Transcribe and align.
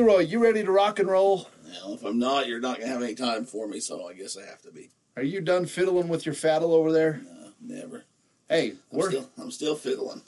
D-Roy, 0.00 0.20
you 0.20 0.42
ready 0.42 0.64
to 0.64 0.72
rock 0.72 0.98
and 0.98 1.10
roll? 1.10 1.46
Well, 1.84 1.92
if 1.92 2.02
I'm 2.04 2.18
not, 2.18 2.48
you're 2.48 2.58
not 2.58 2.78
gonna 2.80 2.90
have 2.90 3.02
any 3.02 3.14
time 3.14 3.44
for 3.44 3.68
me, 3.68 3.80
so 3.80 4.08
I 4.08 4.14
guess 4.14 4.34
I 4.34 4.46
have 4.48 4.62
to 4.62 4.70
be. 4.72 4.88
Are 5.14 5.22
you 5.22 5.42
done 5.42 5.66
fiddling 5.66 6.08
with 6.08 6.24
your 6.24 6.34
faddle 6.34 6.72
over 6.72 6.90
there? 6.90 7.20
Uh, 7.30 7.48
never. 7.60 8.04
Hey, 8.48 8.70
I'm 8.70 8.98
we're 8.98 9.10
still, 9.10 9.30
I'm 9.36 9.50
still 9.50 9.76
fiddling. 9.76 10.22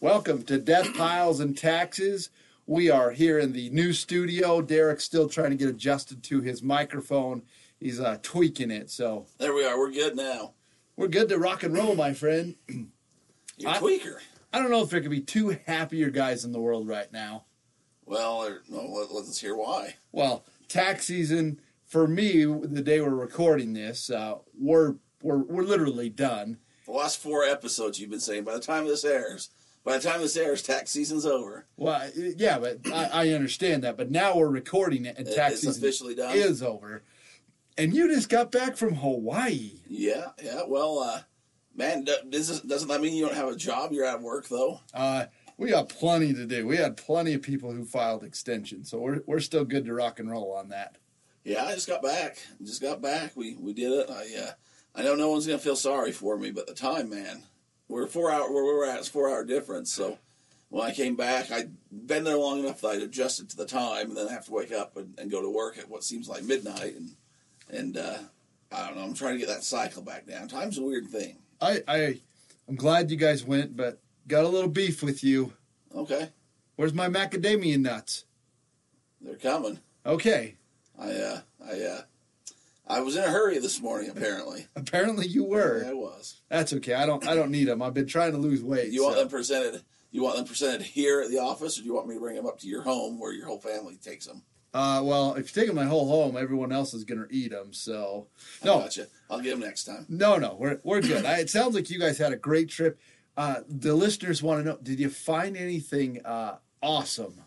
welcome 0.00 0.44
to 0.44 0.56
Death 0.56 0.94
Piles 0.96 1.40
and 1.40 1.54
Taxes. 1.58 2.30
We 2.66 2.88
are 2.88 3.10
here 3.10 3.38
in 3.38 3.52
the 3.52 3.68
new 3.68 3.92
studio. 3.92 4.62
Derek's 4.62 5.04
still 5.04 5.28
trying 5.28 5.50
to 5.50 5.56
get 5.56 5.68
adjusted 5.68 6.22
to 6.22 6.40
his 6.40 6.62
microphone. 6.62 7.42
He's 7.78 8.00
uh, 8.00 8.16
tweaking 8.22 8.70
it, 8.70 8.88
so 8.90 9.26
There 9.36 9.52
we 9.52 9.66
are. 9.66 9.78
We're 9.78 9.92
good 9.92 10.16
now. 10.16 10.54
we're 10.96 11.08
good 11.08 11.28
to 11.28 11.38
rock 11.38 11.64
and 11.64 11.74
roll, 11.74 11.94
my 11.94 12.14
friend. 12.14 12.54
You're 13.58 13.70
I- 13.72 13.76
tweaker. 13.78 14.16
I 14.54 14.58
don't 14.58 14.70
know 14.70 14.80
if 14.80 14.88
there 14.88 15.02
could 15.02 15.10
be 15.10 15.20
two 15.20 15.58
happier 15.66 16.08
guys 16.08 16.46
in 16.46 16.52
the 16.52 16.60
world 16.60 16.88
right 16.88 17.12
now. 17.12 17.44
Well, 18.06 18.58
no, 18.68 18.84
let, 18.84 19.12
let's 19.12 19.40
hear 19.40 19.56
why. 19.56 19.96
Well, 20.12 20.46
tax 20.68 21.06
season 21.06 21.60
for 21.84 22.06
me, 22.06 22.44
the 22.44 22.82
day 22.82 23.00
we're 23.00 23.10
recording 23.10 23.72
this, 23.72 24.10
uh, 24.10 24.36
we're 24.58 24.94
we're 25.22 25.38
we're 25.38 25.62
literally 25.62 26.08
done. 26.08 26.58
The 26.84 26.92
last 26.92 27.18
four 27.18 27.44
episodes 27.44 27.98
you've 27.98 28.10
been 28.10 28.20
saying, 28.20 28.44
by 28.44 28.54
the 28.54 28.60
time 28.60 28.86
this 28.86 29.04
airs, 29.04 29.50
by 29.84 29.98
the 29.98 30.08
time 30.08 30.20
this 30.20 30.36
airs, 30.36 30.62
tax 30.62 30.90
season's 30.90 31.26
over. 31.26 31.66
Well, 31.76 32.10
yeah, 32.14 32.58
but 32.58 32.80
I, 32.92 33.04
I 33.12 33.28
understand 33.30 33.82
that. 33.84 33.96
But 33.96 34.10
now 34.10 34.36
we're 34.36 34.48
recording 34.48 35.04
it, 35.04 35.18
and 35.18 35.26
tax 35.26 35.54
it's 35.54 35.62
season 35.62 35.82
officially 35.82 36.14
done? 36.14 36.36
is 36.36 36.62
over. 36.62 37.02
And 37.78 37.94
you 37.94 38.08
just 38.08 38.28
got 38.28 38.50
back 38.50 38.76
from 38.76 38.94
Hawaii. 38.94 39.72
Yeah, 39.88 40.28
yeah. 40.42 40.62
Well, 40.66 41.00
uh, 41.00 41.20
man, 41.74 42.06
does, 42.30 42.60
doesn't 42.62 42.88
that 42.88 43.00
mean 43.00 43.14
you 43.14 43.26
don't 43.26 43.34
have 43.36 43.48
a 43.48 43.56
job? 43.56 43.92
You're 43.92 44.06
out 44.06 44.16
of 44.16 44.22
work 44.22 44.48
though. 44.48 44.80
Uh, 44.94 45.26
we 45.58 45.70
got 45.70 45.88
plenty 45.88 46.34
to 46.34 46.46
do. 46.46 46.66
We 46.66 46.76
had 46.76 46.96
plenty 46.96 47.34
of 47.34 47.42
people 47.42 47.72
who 47.72 47.84
filed 47.84 48.24
extensions, 48.24 48.90
so 48.90 48.98
we're 48.98 49.20
we're 49.26 49.40
still 49.40 49.64
good 49.64 49.84
to 49.86 49.94
rock 49.94 50.18
and 50.20 50.30
roll 50.30 50.52
on 50.52 50.68
that. 50.68 50.96
Yeah, 51.44 51.64
I 51.64 51.74
just 51.74 51.88
got 51.88 52.02
back. 52.02 52.38
Just 52.62 52.82
got 52.82 53.00
back. 53.00 53.36
We 53.36 53.56
we 53.56 53.72
did 53.72 53.92
it. 53.92 54.10
I 54.10 54.42
uh, 54.42 54.50
I 54.94 55.02
know 55.02 55.14
no 55.14 55.30
one's 55.30 55.46
gonna 55.46 55.58
feel 55.58 55.76
sorry 55.76 56.12
for 56.12 56.36
me, 56.36 56.50
but 56.50 56.66
the 56.66 56.74
time, 56.74 57.08
man, 57.08 57.44
we're 57.88 58.06
four 58.06 58.30
hour 58.30 58.52
where 58.52 58.64
we're 58.64 58.86
at 58.86 59.00
is 59.00 59.08
four 59.08 59.30
hour 59.30 59.44
difference. 59.44 59.92
So 59.92 60.18
when 60.68 60.86
I 60.86 60.92
came 60.92 61.16
back, 61.16 61.50
I'd 61.50 61.70
been 61.90 62.24
there 62.24 62.36
long 62.36 62.58
enough 62.58 62.80
that 62.80 62.88
I'd 62.88 63.02
adjusted 63.02 63.48
to 63.50 63.56
the 63.56 63.66
time, 63.66 64.08
and 64.08 64.16
then 64.16 64.28
I 64.28 64.32
have 64.32 64.46
to 64.46 64.52
wake 64.52 64.72
up 64.72 64.96
and, 64.96 65.18
and 65.18 65.30
go 65.30 65.40
to 65.40 65.48
work 65.50 65.78
at 65.78 65.88
what 65.88 66.04
seems 66.04 66.28
like 66.28 66.44
midnight, 66.44 66.96
and 66.96 67.10
and 67.70 67.96
uh, 67.96 68.18
I 68.72 68.86
don't 68.88 68.96
know. 68.96 69.04
I'm 69.04 69.14
trying 69.14 69.34
to 69.34 69.38
get 69.38 69.48
that 69.48 69.64
cycle 69.64 70.02
back 70.02 70.26
down. 70.26 70.48
Time's 70.48 70.78
a 70.78 70.82
weird 70.82 71.06
thing. 71.06 71.38
I 71.60 71.82
I 71.88 72.20
I'm 72.68 72.76
glad 72.76 73.10
you 73.10 73.16
guys 73.16 73.44
went, 73.44 73.76
but 73.76 74.00
got 74.26 74.44
a 74.44 74.48
little 74.48 74.70
beef 74.70 75.02
with 75.02 75.22
you. 75.24 75.52
Okay, 75.94 76.30
Where's 76.76 76.92
my 76.94 77.08
macadamia 77.08 77.78
nuts? 77.80 78.24
they're 79.20 79.36
coming. 79.36 79.80
Okay, 80.04 80.56
I 80.98 81.10
uh, 81.10 81.40
I 81.64 81.80
uh, 81.82 82.00
I 82.86 83.00
was 83.00 83.16
in 83.16 83.24
a 83.24 83.28
hurry 83.30 83.58
this 83.58 83.80
morning. 83.80 84.10
Apparently, 84.10 84.66
apparently 84.76 85.26
you 85.26 85.44
were. 85.44 85.84
I 85.86 85.92
was. 85.94 86.40
That's 86.48 86.72
okay. 86.74 86.94
I 86.94 87.06
don't 87.06 87.26
I 87.26 87.34
don't 87.34 87.50
need 87.50 87.68
them. 87.68 87.82
I've 87.82 87.94
been 87.94 88.06
trying 88.06 88.32
to 88.32 88.38
lose 88.38 88.62
weight. 88.62 88.92
You 88.92 89.04
want 89.04 89.16
them 89.16 89.28
presented? 89.28 89.82
You 90.12 90.22
want 90.22 90.36
them 90.36 90.46
presented 90.46 90.82
here 90.82 91.20
at 91.20 91.30
the 91.30 91.38
office, 91.38 91.78
or 91.78 91.82
do 91.82 91.86
you 91.88 91.94
want 91.94 92.06
me 92.08 92.14
to 92.14 92.20
bring 92.20 92.36
them 92.36 92.46
up 92.46 92.58
to 92.60 92.68
your 92.68 92.82
home 92.82 93.18
where 93.18 93.32
your 93.32 93.46
whole 93.46 93.58
family 93.60 93.96
takes 93.96 94.26
them? 94.26 94.42
Uh, 94.72 95.00
well, 95.02 95.34
if 95.34 95.54
you 95.56 95.60
take 95.60 95.66
them 95.68 95.76
my 95.76 95.84
whole 95.86 96.06
home, 96.06 96.36
everyone 96.36 96.70
else 96.70 96.92
is 96.94 97.04
gonna 97.04 97.26
eat 97.30 97.50
them. 97.50 97.72
So 97.72 98.28
I 98.62 98.66
no, 98.66 98.78
gotcha. 98.80 99.06
I'll 99.30 99.40
get 99.40 99.50
them 99.50 99.60
next 99.60 99.84
time. 99.84 100.04
no, 100.08 100.36
no, 100.36 100.56
we're 100.60 100.78
we're 100.84 101.00
good. 101.00 101.24
I, 101.24 101.38
it 101.40 101.50
sounds 101.50 101.74
like 101.74 101.90
you 101.90 101.98
guys 101.98 102.18
had 102.18 102.32
a 102.32 102.36
great 102.36 102.68
trip. 102.68 103.00
Uh, 103.36 103.60
the 103.68 103.94
listeners 103.94 104.42
want 104.42 104.60
to 104.60 104.70
know: 104.70 104.78
Did 104.82 104.98
you 104.98 105.10
find 105.10 105.56
anything 105.56 106.24
uh, 106.24 106.58
awesome? 106.82 107.42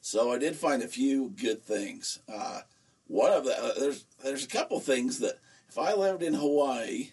So 0.00 0.32
I 0.32 0.38
did 0.38 0.56
find 0.56 0.82
a 0.82 0.88
few 0.88 1.30
good 1.30 1.62
things. 1.62 2.18
Uh, 2.32 2.60
one 3.06 3.32
of 3.32 3.44
the 3.44 3.56
uh, 3.56 3.78
there's 3.78 4.04
there's 4.22 4.44
a 4.44 4.48
couple 4.48 4.78
things 4.80 5.20
that 5.20 5.38
if 5.68 5.78
I 5.78 5.94
lived 5.94 6.22
in 6.22 6.34
Hawaii, 6.34 7.10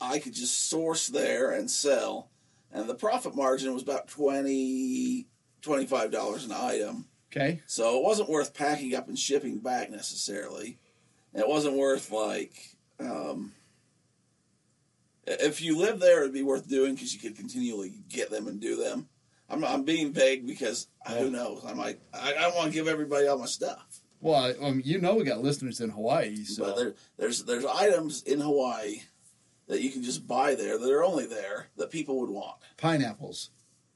I 0.00 0.18
could 0.18 0.34
just 0.34 0.68
source 0.68 1.08
there 1.08 1.50
and 1.52 1.70
sell, 1.70 2.30
and 2.72 2.88
the 2.88 2.94
profit 2.94 3.34
margin 3.34 3.72
was 3.74 3.82
about 3.82 4.08
20 4.08 5.26
25 5.62 6.10
dollars 6.10 6.44
an 6.44 6.52
item. 6.52 7.06
Okay, 7.32 7.62
So 7.66 7.96
it 7.96 8.02
wasn't 8.02 8.28
worth 8.28 8.54
packing 8.54 8.94
up 8.96 9.06
and 9.06 9.16
shipping 9.16 9.58
back 9.58 9.88
necessarily. 9.88 10.78
And 11.32 11.40
it 11.40 11.48
wasn't 11.48 11.76
worth 11.76 12.10
like 12.10 12.76
um, 12.98 13.52
if 15.26 15.60
you 15.60 15.76
live 15.78 16.00
there, 16.00 16.20
it'd 16.22 16.32
be 16.32 16.42
worth 16.42 16.68
doing 16.68 16.94
because 16.94 17.12
you 17.14 17.20
could 17.20 17.36
continually 17.36 17.92
get 18.08 18.30
them 18.30 18.46
and 18.48 18.60
do 18.60 18.76
them. 18.76 19.08
I'm, 19.48 19.64
I'm 19.64 19.84
being 19.84 20.12
vague 20.12 20.46
because 20.46 20.86
Oh. 21.06 21.14
who 21.14 21.30
knows? 21.30 21.62
I 21.66 21.72
might 21.74 21.98
I, 22.12 22.30
I 22.34 22.40
don't 22.42 22.54
want 22.56 22.68
to 22.68 22.74
give 22.74 22.86
everybody 22.88 23.26
all 23.26 23.38
my 23.38 23.46
stuff. 23.46 24.00
well, 24.20 24.34
I- 24.44 24.64
um, 24.66 24.82
you 24.84 25.00
know 25.00 25.14
we 25.14 25.24
got 25.24 25.42
listeners 25.42 25.80
in 25.80 25.90
Hawaii, 25.90 26.44
so 26.44 26.64
But 26.64 26.76
there, 26.76 26.94
there's 27.16 27.44
there's 27.44 27.64
items 27.64 28.22
in 28.24 28.40
Hawaii 28.40 29.00
that 29.66 29.80
you 29.82 29.90
can 29.90 30.02
just 30.02 30.26
buy 30.26 30.54
there 30.54 30.78
that 30.78 30.90
are 30.90 31.02
only 31.04 31.26
there 31.26 31.68
that 31.76 31.90
people 31.90 32.20
would 32.20 32.30
want. 32.30 32.56
pineapples. 32.76 33.50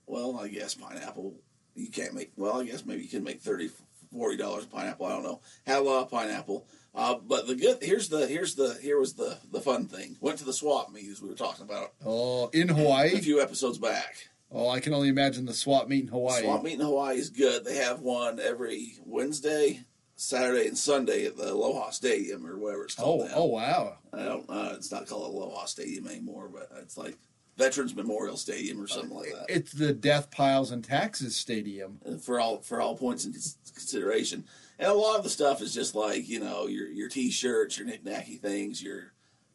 Well, 0.06 0.38
I 0.38 0.48
guess 0.48 0.74
pineapple 0.74 1.34
you 1.74 1.88
can't 1.90 2.14
make. 2.14 2.32
Well, 2.36 2.60
I 2.60 2.64
guess 2.64 2.84
maybe 2.86 3.02
you 3.02 3.08
can 3.08 3.24
make 3.24 3.40
30 3.40 3.70
40 4.12 4.36
dollars 4.36 4.64
pineapple. 4.66 5.06
I 5.06 5.10
don't 5.10 5.24
know. 5.24 5.40
Had 5.66 5.78
a 5.78 5.82
lot 5.82 6.02
of 6.04 6.10
pineapple. 6.10 6.66
Uh, 6.94 7.16
but 7.16 7.46
the 7.48 7.54
good 7.56 7.78
here's 7.82 8.08
the 8.08 8.26
here's 8.26 8.54
the 8.54 8.74
here 8.80 8.98
was 9.00 9.14
the 9.14 9.38
the 9.50 9.60
fun 9.60 9.86
thing. 9.86 10.16
Went 10.20 10.38
to 10.38 10.44
the 10.44 10.52
swap 10.52 10.92
meet 10.92 11.08
as 11.10 11.20
we 11.20 11.28
were 11.28 11.34
talking 11.34 11.64
about 11.64 11.92
Oh, 12.04 12.48
in 12.52 12.68
Hawaii, 12.68 13.14
a 13.14 13.18
few 13.18 13.40
episodes 13.42 13.78
back. 13.78 14.28
Oh, 14.52 14.68
I 14.68 14.78
can 14.78 14.94
only 14.94 15.08
imagine 15.08 15.46
the 15.46 15.54
swap 15.54 15.88
meet 15.88 16.02
in 16.04 16.08
Hawaii. 16.08 16.42
Swap 16.42 16.62
meet 16.62 16.74
in 16.74 16.80
Hawaii 16.80 17.16
is 17.16 17.30
good. 17.30 17.64
They 17.64 17.76
have 17.76 17.98
one 18.00 18.38
every 18.38 18.92
Wednesday, 19.04 19.80
Saturday, 20.14 20.68
and 20.68 20.78
Sunday 20.78 21.26
at 21.26 21.36
the 21.36 21.52
Aloha 21.52 21.90
Stadium 21.90 22.46
or 22.46 22.56
whatever 22.58 22.84
it's 22.84 22.94
called 22.94 23.22
Oh, 23.22 23.26
now. 23.26 23.32
oh 23.34 23.44
wow. 23.46 23.96
I 24.12 24.24
don't. 24.24 24.48
Uh, 24.48 24.74
it's 24.76 24.92
not 24.92 25.08
called 25.08 25.34
Aloha 25.34 25.64
Stadium 25.64 26.06
anymore, 26.06 26.48
but 26.48 26.68
it's 26.80 26.96
like 26.96 27.18
Veterans 27.56 27.96
Memorial 27.96 28.36
Stadium 28.36 28.80
or 28.80 28.86
something 28.86 29.16
like 29.16 29.32
that. 29.32 29.46
It's 29.48 29.72
the 29.72 29.92
Death 29.92 30.30
Piles 30.30 30.70
and 30.70 30.84
Taxes 30.84 31.34
Stadium. 31.34 31.98
for 32.22 32.38
all 32.38 32.58
for 32.58 32.80
all 32.80 32.96
points 32.96 33.24
in 33.24 33.32
consideration. 33.32 34.44
And 34.84 34.92
a 34.92 34.96
lot 34.96 35.16
of 35.16 35.24
the 35.24 35.30
stuff 35.30 35.62
is 35.62 35.72
just 35.72 35.94
like 35.94 36.28
you 36.28 36.40
know 36.40 36.66
your 36.66 36.88
your 36.88 37.08
t-shirts, 37.08 37.78
your 37.78 37.86
knick-knacky 37.86 38.38
things, 38.38 38.82
your 38.82 39.12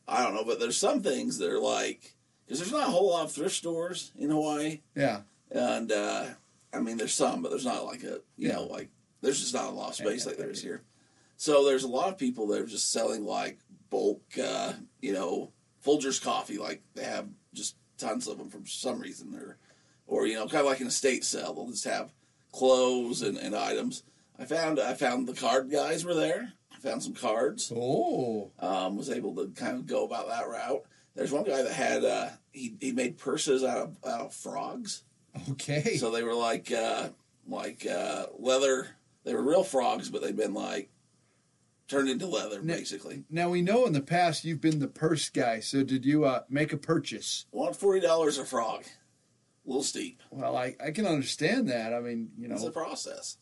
I 0.07 0.23
don't 0.23 0.34
know, 0.34 0.44
but 0.44 0.59
there's 0.59 0.78
some 0.78 1.01
things 1.03 1.38
that 1.38 1.51
are 1.51 1.59
like 1.59 2.16
because 2.45 2.59
there's 2.59 2.72
not 2.72 2.88
a 2.88 2.91
whole 2.91 3.12
lot 3.12 3.25
of 3.25 3.31
thrift 3.31 3.56
stores 3.56 4.12
in 4.18 4.31
Hawaii, 4.31 4.81
Yeah. 4.95 5.22
and 5.51 5.91
uh, 5.91 6.25
I 6.73 6.79
mean 6.79 6.97
there's 6.97 7.13
some, 7.13 7.44
but 7.44 7.50
there's 7.51 7.66
not 7.66 7.85
like 7.85 8.01
a 8.03 8.22
you 8.38 8.47
Yeah. 8.50 8.53
know 8.56 8.63
like 8.63 8.89
there's 9.22 9.39
just 9.39 9.53
not 9.53 9.68
a 9.68 9.75
lot 9.75 9.89
of 9.89 9.95
space 9.95 10.23
Yeah, 10.25 10.29
like 10.31 10.38
there 10.39 10.50
is 10.50 10.63
here. 10.63 10.81
So 11.38 11.63
there's 11.63 11.84
a 11.84 11.88
lot 11.88 12.09
of 12.09 12.18
people 12.18 12.47
that 12.47 12.62
are 12.62 12.66
just 12.66 12.91
selling 12.91 13.23
like 13.23 13.59
bulk, 13.91 14.23
uh, 14.44 14.73
you 15.00 15.13
know, 15.13 15.51
Folgers 15.85 16.22
coffee, 16.22 16.57
like 16.57 16.81
they 16.95 17.03
have 17.03 17.27
just 17.54 17.75
tons 18.00 18.27
of 18.27 18.39
them 18.39 18.50
for 18.50 18.65
some 18.65 19.00
reason, 19.00 19.36
or 19.36 19.57
or 20.07 20.25
you 20.25 20.33
know, 20.33 20.48
kind 20.48 20.62
of 20.62 20.65
like 20.65 20.80
an 20.81 20.88
estate 20.88 21.24
sale. 21.24 21.54
They'll 21.54 21.68
just 21.69 21.86
have 21.86 22.12
clothes 22.51 23.21
and, 23.21 23.38
and 23.38 23.56
items. 23.56 24.01
I 24.39 24.45
found 24.45 24.80
I 24.80 24.94
found 24.94 25.27
the 25.27 25.33
card 25.33 25.69
guys 25.69 26.06
were 26.06 26.13
there. 26.13 26.53
I 26.74 26.77
found 26.80 27.03
some 27.03 27.13
cards. 27.13 27.71
Oh. 27.75 28.51
Um, 28.59 28.95
was 28.97 29.09
able 29.09 29.36
to 29.36 29.47
kind 29.50 29.75
of 29.77 29.86
go 29.86 30.06
about 30.06 30.30
that 30.30 30.47
route. 30.47 30.83
There's 31.15 31.31
one 31.31 31.44
guy 31.44 31.62
that 31.62 31.74
had 31.74 32.06
uh, 32.06 32.30
he 32.51 32.75
he 32.80 32.91
made 32.94 33.18
purses 33.18 33.63
out 33.63 33.77
of 33.80 33.95
out 34.07 34.21
of 34.27 34.33
frogs. 34.33 35.03
Okay. 35.51 35.97
So 35.97 36.09
they 36.12 36.24
were 36.24 36.33
like 36.36 36.71
uh, 36.71 37.09
like 37.47 37.86
uh, 37.86 38.27
leather. 38.38 38.88
They 39.25 39.33
were 39.33 39.44
real 39.44 39.63
frogs, 39.63 40.09
but 40.09 40.21
they've 40.21 40.36
been 40.36 40.53
like 40.53 40.89
turned 41.89 42.07
into 42.09 42.27
leather, 42.27 42.62
Now- 42.62 42.75
basically. 42.75 43.24
now 43.31 43.50
we 43.50 43.62
know 43.63 43.85
in 43.88 43.94
the 43.94 44.01
past 44.01 44.45
you've 44.45 44.62
been 44.62 44.80
the 44.80 44.88
purse 44.88 45.27
guy. 45.30 45.59
So 45.59 45.83
did 45.83 46.06
you 46.06 46.24
uh, 46.24 46.44
make 46.50 46.71
a 46.71 46.77
purchase? 46.77 47.45
Want 47.51 47.75
forty 47.75 48.00
dollars 48.00 48.38
a 48.38 48.45
frog? 48.45 48.83
A 48.83 49.69
little 49.69 49.83
steep. 49.83 50.21
Well, 50.31 50.56
I, 50.56 50.75
I 50.83 50.92
can 50.92 51.06
understand 51.06 51.68
that. 51.69 51.94
I 51.94 52.00
mean, 52.00 52.30
you 52.38 52.47
know, 52.47 52.56
It's 52.56 52.63
a 52.63 52.71
process. 52.71 53.38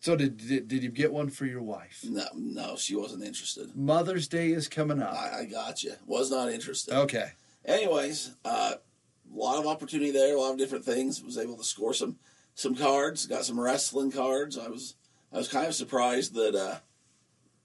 So 0.00 0.14
did, 0.14 0.36
did 0.36 0.68
did 0.68 0.82
you 0.82 0.90
get 0.90 1.12
one 1.12 1.28
for 1.28 1.44
your 1.44 1.62
wife? 1.62 2.00
No, 2.04 2.24
no, 2.34 2.76
she 2.76 2.94
wasn't 2.94 3.24
interested. 3.24 3.74
Mother's 3.74 4.28
Day 4.28 4.52
is 4.52 4.68
coming 4.68 5.02
up. 5.02 5.14
I, 5.14 5.40
I 5.40 5.44
got 5.44 5.82
you. 5.82 5.94
Was 6.06 6.30
not 6.30 6.50
interested. 6.50 6.94
Okay. 6.94 7.30
anyways, 7.64 8.34
uh, 8.44 8.74
a 8.74 9.36
lot 9.36 9.58
of 9.58 9.66
opportunity 9.66 10.10
there, 10.12 10.36
a 10.36 10.40
lot 10.40 10.52
of 10.52 10.58
different 10.58 10.84
things. 10.84 11.22
Was 11.22 11.36
able 11.36 11.56
to 11.56 11.64
score 11.64 11.94
some 11.94 12.16
some 12.54 12.74
cards, 12.74 13.26
got 13.26 13.44
some 13.44 13.58
wrestling 13.58 14.12
cards. 14.12 14.56
I 14.56 14.68
was 14.68 14.94
I 15.32 15.38
was 15.38 15.48
kind 15.48 15.66
of 15.66 15.74
surprised 15.74 16.34
that 16.34 16.54
uh, 16.54 16.78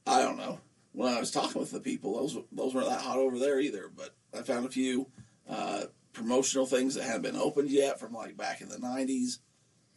I 0.08 0.22
don't 0.22 0.38
know 0.38 0.60
when 0.94 1.14
I 1.14 1.20
was 1.20 1.32
talking 1.32 1.60
with 1.60 1.72
the 1.72 1.80
people, 1.80 2.16
those 2.16 2.38
those 2.52 2.74
weren't 2.74 2.90
that 2.90 3.02
hot 3.02 3.18
over 3.18 3.38
there 3.38 3.60
either. 3.60 3.92
But 3.96 4.16
I 4.34 4.42
found 4.42 4.66
a 4.66 4.70
few 4.70 5.08
uh, 5.50 5.84
promotional 6.14 6.66
things 6.66 6.96
that 6.96 7.04
hadn't 7.04 7.24
been 7.24 7.36
opened 7.36 7.70
yet 7.70 8.00
from 8.00 8.14
like 8.14 8.38
back 8.38 8.62
in 8.62 8.70
the 8.70 8.78
'90s. 8.78 9.40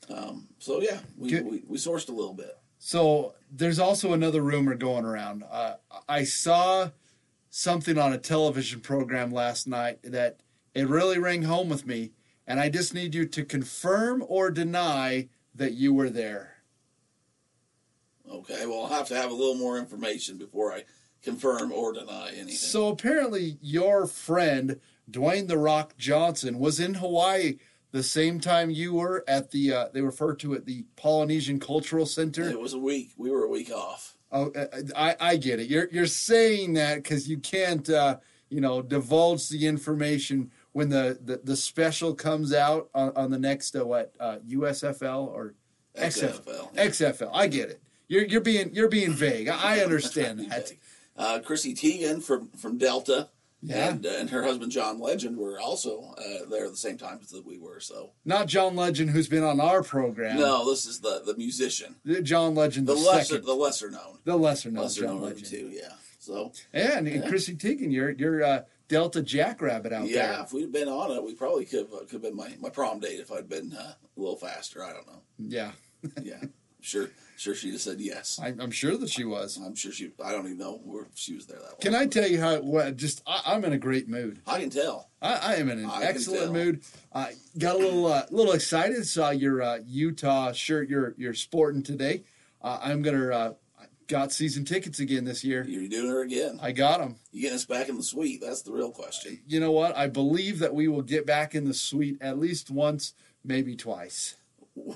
Um, 0.08 0.48
so 0.58 0.80
yeah, 0.80 0.98
we, 1.16 1.30
Good. 1.30 1.44
we 1.44 1.62
we 1.66 1.76
sourced 1.76 2.08
a 2.08 2.12
little 2.12 2.34
bit. 2.34 2.56
So 2.78 3.34
there's 3.50 3.78
also 3.78 4.12
another 4.12 4.42
rumor 4.42 4.74
going 4.74 5.04
around. 5.04 5.44
Uh, 5.50 5.76
I 6.08 6.24
saw 6.24 6.90
something 7.50 7.98
on 7.98 8.12
a 8.12 8.18
television 8.18 8.80
program 8.80 9.32
last 9.32 9.66
night 9.66 9.98
that 10.02 10.40
it 10.74 10.88
really 10.88 11.18
rang 11.18 11.42
home 11.42 11.68
with 11.68 11.86
me, 11.86 12.12
and 12.46 12.60
I 12.60 12.68
just 12.68 12.94
need 12.94 13.14
you 13.14 13.26
to 13.26 13.44
confirm 13.44 14.22
or 14.26 14.50
deny 14.50 15.28
that 15.54 15.72
you 15.72 15.94
were 15.94 16.10
there. 16.10 16.58
Okay, 18.30 18.66
well 18.66 18.82
I'll 18.82 18.98
have 18.98 19.08
to 19.08 19.16
have 19.16 19.30
a 19.30 19.34
little 19.34 19.54
more 19.54 19.78
information 19.78 20.36
before 20.36 20.72
I 20.72 20.84
confirm 21.22 21.72
or 21.72 21.92
deny 21.92 22.28
anything. 22.30 22.54
So 22.54 22.88
apparently, 22.88 23.58
your 23.60 24.06
friend 24.06 24.80
Dwayne 25.10 25.48
the 25.48 25.58
Rock 25.58 25.96
Johnson 25.96 26.58
was 26.58 26.80
in 26.80 26.94
Hawaii 26.94 27.58
the 27.92 28.02
same 28.02 28.40
time 28.40 28.70
you 28.70 28.94
were 28.94 29.24
at 29.28 29.50
the. 29.50 29.72
Uh, 29.72 29.88
they 29.92 30.02
refer 30.02 30.34
to 30.36 30.54
it 30.54 30.66
the 30.66 30.84
Polynesian 30.96 31.58
Cultural 31.60 32.06
Center. 32.06 32.48
it 32.48 32.60
was 32.60 32.74
a 32.74 32.78
week. 32.78 33.12
We 33.16 33.30
were 33.30 33.44
a 33.44 33.48
week 33.48 33.70
off. 33.70 34.16
Oh, 34.32 34.50
uh, 34.52 34.66
I, 34.96 35.16
I 35.20 35.36
get 35.36 35.60
it. 35.60 35.68
You're 35.68 35.88
you're 35.90 36.06
saying 36.06 36.74
that 36.74 36.96
because 36.96 37.28
you 37.28 37.38
can't, 37.38 37.88
uh, 37.88 38.18
you 38.48 38.60
know, 38.60 38.82
divulge 38.82 39.48
the 39.48 39.66
information 39.66 40.50
when 40.72 40.90
the, 40.90 41.18
the, 41.24 41.40
the 41.42 41.56
special 41.56 42.14
comes 42.14 42.52
out 42.52 42.90
on, 42.94 43.12
on 43.16 43.30
the 43.30 43.38
next 43.38 43.74
uh, 43.74 43.86
what 43.86 44.12
uh, 44.20 44.36
USFL 44.46 45.26
or 45.26 45.54
XFL. 45.96 46.74
XFL. 46.74 47.30
I 47.32 47.46
get 47.46 47.70
it. 47.70 47.80
You're 48.08 48.24
you're 48.24 48.40
being 48.40 48.74
you're 48.74 48.88
being 48.88 49.12
vague. 49.12 49.48
I 49.48 49.76
I 49.76 49.80
understand 49.80 50.50
that. 50.50 50.72
Uh, 51.18 51.38
Chrissy 51.38 51.74
Teigen 51.74 52.22
from 52.22 52.50
from 52.50 52.76
Delta. 52.76 53.30
Yeah. 53.62 53.88
And, 53.90 54.06
uh, 54.06 54.10
and 54.10 54.30
her 54.30 54.42
husband 54.44 54.70
John 54.70 55.00
Legend 55.00 55.36
were 55.36 55.58
also 55.58 56.14
uh, 56.18 56.48
there 56.48 56.66
at 56.66 56.70
the 56.70 56.76
same 56.76 56.98
time 56.98 57.18
that 57.32 57.46
we 57.46 57.58
were. 57.58 57.80
So 57.80 58.12
Not 58.24 58.46
John 58.46 58.76
Legend, 58.76 59.10
who's 59.10 59.28
been 59.28 59.42
on 59.42 59.60
our 59.60 59.82
program. 59.82 60.38
no, 60.38 60.68
this 60.70 60.86
is 60.86 61.00
the 61.00 61.22
the 61.24 61.36
musician, 61.36 61.96
John 62.22 62.54
Legend, 62.54 62.86
the, 62.86 62.94
the, 62.94 63.00
lesser 63.00 63.24
second, 63.34 63.46
the 63.46 63.54
lesser 63.54 63.90
known, 63.90 64.18
the 64.24 64.36
lesser 64.36 64.70
known 64.70 64.84
lesser 64.84 65.02
John 65.02 65.14
known 65.16 65.22
Legend. 65.24 65.46
two. 65.46 65.70
Yeah. 65.72 65.92
So 66.18 66.52
And, 66.72 67.08
and 67.08 67.22
Yeah. 67.24 67.28
Chrissy 67.28 67.54
Teigen, 67.56 67.92
you're 67.92 68.10
you're 68.10 68.42
uh, 68.44 68.62
Delta 68.88 69.22
Jackrabbit 69.22 69.92
out 69.92 70.06
yeah, 70.06 70.14
there. 70.26 70.32
Yeah, 70.32 70.42
if 70.42 70.52
we'd 70.52 70.70
been 70.72 70.88
on 70.88 71.10
it, 71.16 71.24
we 71.24 71.34
probably 71.34 71.64
could 71.64 71.88
have, 71.90 72.00
could 72.00 72.12
have 72.12 72.22
been 72.22 72.36
my, 72.36 72.54
my 72.60 72.68
prom 72.70 73.00
date 73.00 73.18
if 73.20 73.32
I'd 73.32 73.48
been 73.48 73.72
uh, 73.72 73.94
a 73.94 74.20
little 74.20 74.36
faster. 74.36 74.84
I 74.84 74.92
don't 74.92 75.06
know. 75.06 75.22
Yeah, 75.38 75.72
Yeah, 76.22 76.42
sure, 76.80 77.10
sure 77.36 77.54
she'd 77.54 77.72
have 77.72 77.80
said 77.80 78.00
yes. 78.00 78.38
I, 78.42 78.48
I'm 78.48 78.70
sure 78.70 78.96
that 78.96 79.10
she 79.10 79.24
was. 79.24 79.56
I'm 79.56 79.74
sure 79.74 79.92
she. 79.92 80.12
I 80.24 80.32
don't 80.32 80.46
even 80.46 80.58
know 80.58 80.80
where 80.84 81.06
she 81.14 81.34
was 81.34 81.46
there 81.46 81.58
that 81.58 81.64
long. 81.64 81.80
Can 81.80 81.94
I 81.94 82.06
tell 82.06 82.28
you 82.28 82.40
how? 82.40 82.60
What, 82.60 82.96
just 82.96 83.22
I, 83.26 83.42
I'm 83.46 83.64
in 83.64 83.72
a 83.72 83.78
great 83.78 84.08
mood. 84.08 84.40
I 84.46 84.60
can 84.60 84.70
tell. 84.70 85.10
I, 85.20 85.34
I 85.34 85.54
am 85.56 85.70
in 85.70 85.78
an 85.78 85.90
I 85.90 86.04
excellent 86.04 86.52
mood. 86.52 86.82
I 87.12 87.34
got 87.58 87.76
a 87.76 87.78
little 87.78 88.06
uh, 88.06 88.26
little 88.30 88.52
excited. 88.52 89.06
Saw 89.06 89.30
your 89.30 89.62
uh, 89.62 89.78
Utah 89.86 90.52
shirt 90.52 90.88
you're 90.88 91.14
you're 91.16 91.34
sporting 91.34 91.82
today. 91.82 92.24
Uh, 92.62 92.78
I'm 92.82 93.02
gonna 93.02 93.28
uh, 93.28 93.52
got 94.06 94.32
season 94.32 94.64
tickets 94.64 95.00
again 95.00 95.24
this 95.24 95.44
year. 95.44 95.64
You're 95.64 95.88
doing 95.88 96.10
her 96.10 96.22
again. 96.22 96.58
I 96.62 96.72
got 96.72 97.00
them. 97.00 97.16
You 97.32 97.42
getting 97.42 97.56
us 97.56 97.64
back 97.64 97.88
in 97.88 97.96
the 97.96 98.02
suite? 98.02 98.40
That's 98.40 98.62
the 98.62 98.72
real 98.72 98.90
question. 98.90 99.40
You 99.46 99.60
know 99.60 99.72
what? 99.72 99.96
I 99.96 100.06
believe 100.06 100.58
that 100.60 100.74
we 100.74 100.88
will 100.88 101.02
get 101.02 101.26
back 101.26 101.54
in 101.54 101.64
the 101.64 101.74
suite 101.74 102.18
at 102.20 102.38
least 102.38 102.70
once, 102.70 103.14
maybe 103.44 103.76
twice. 103.76 104.36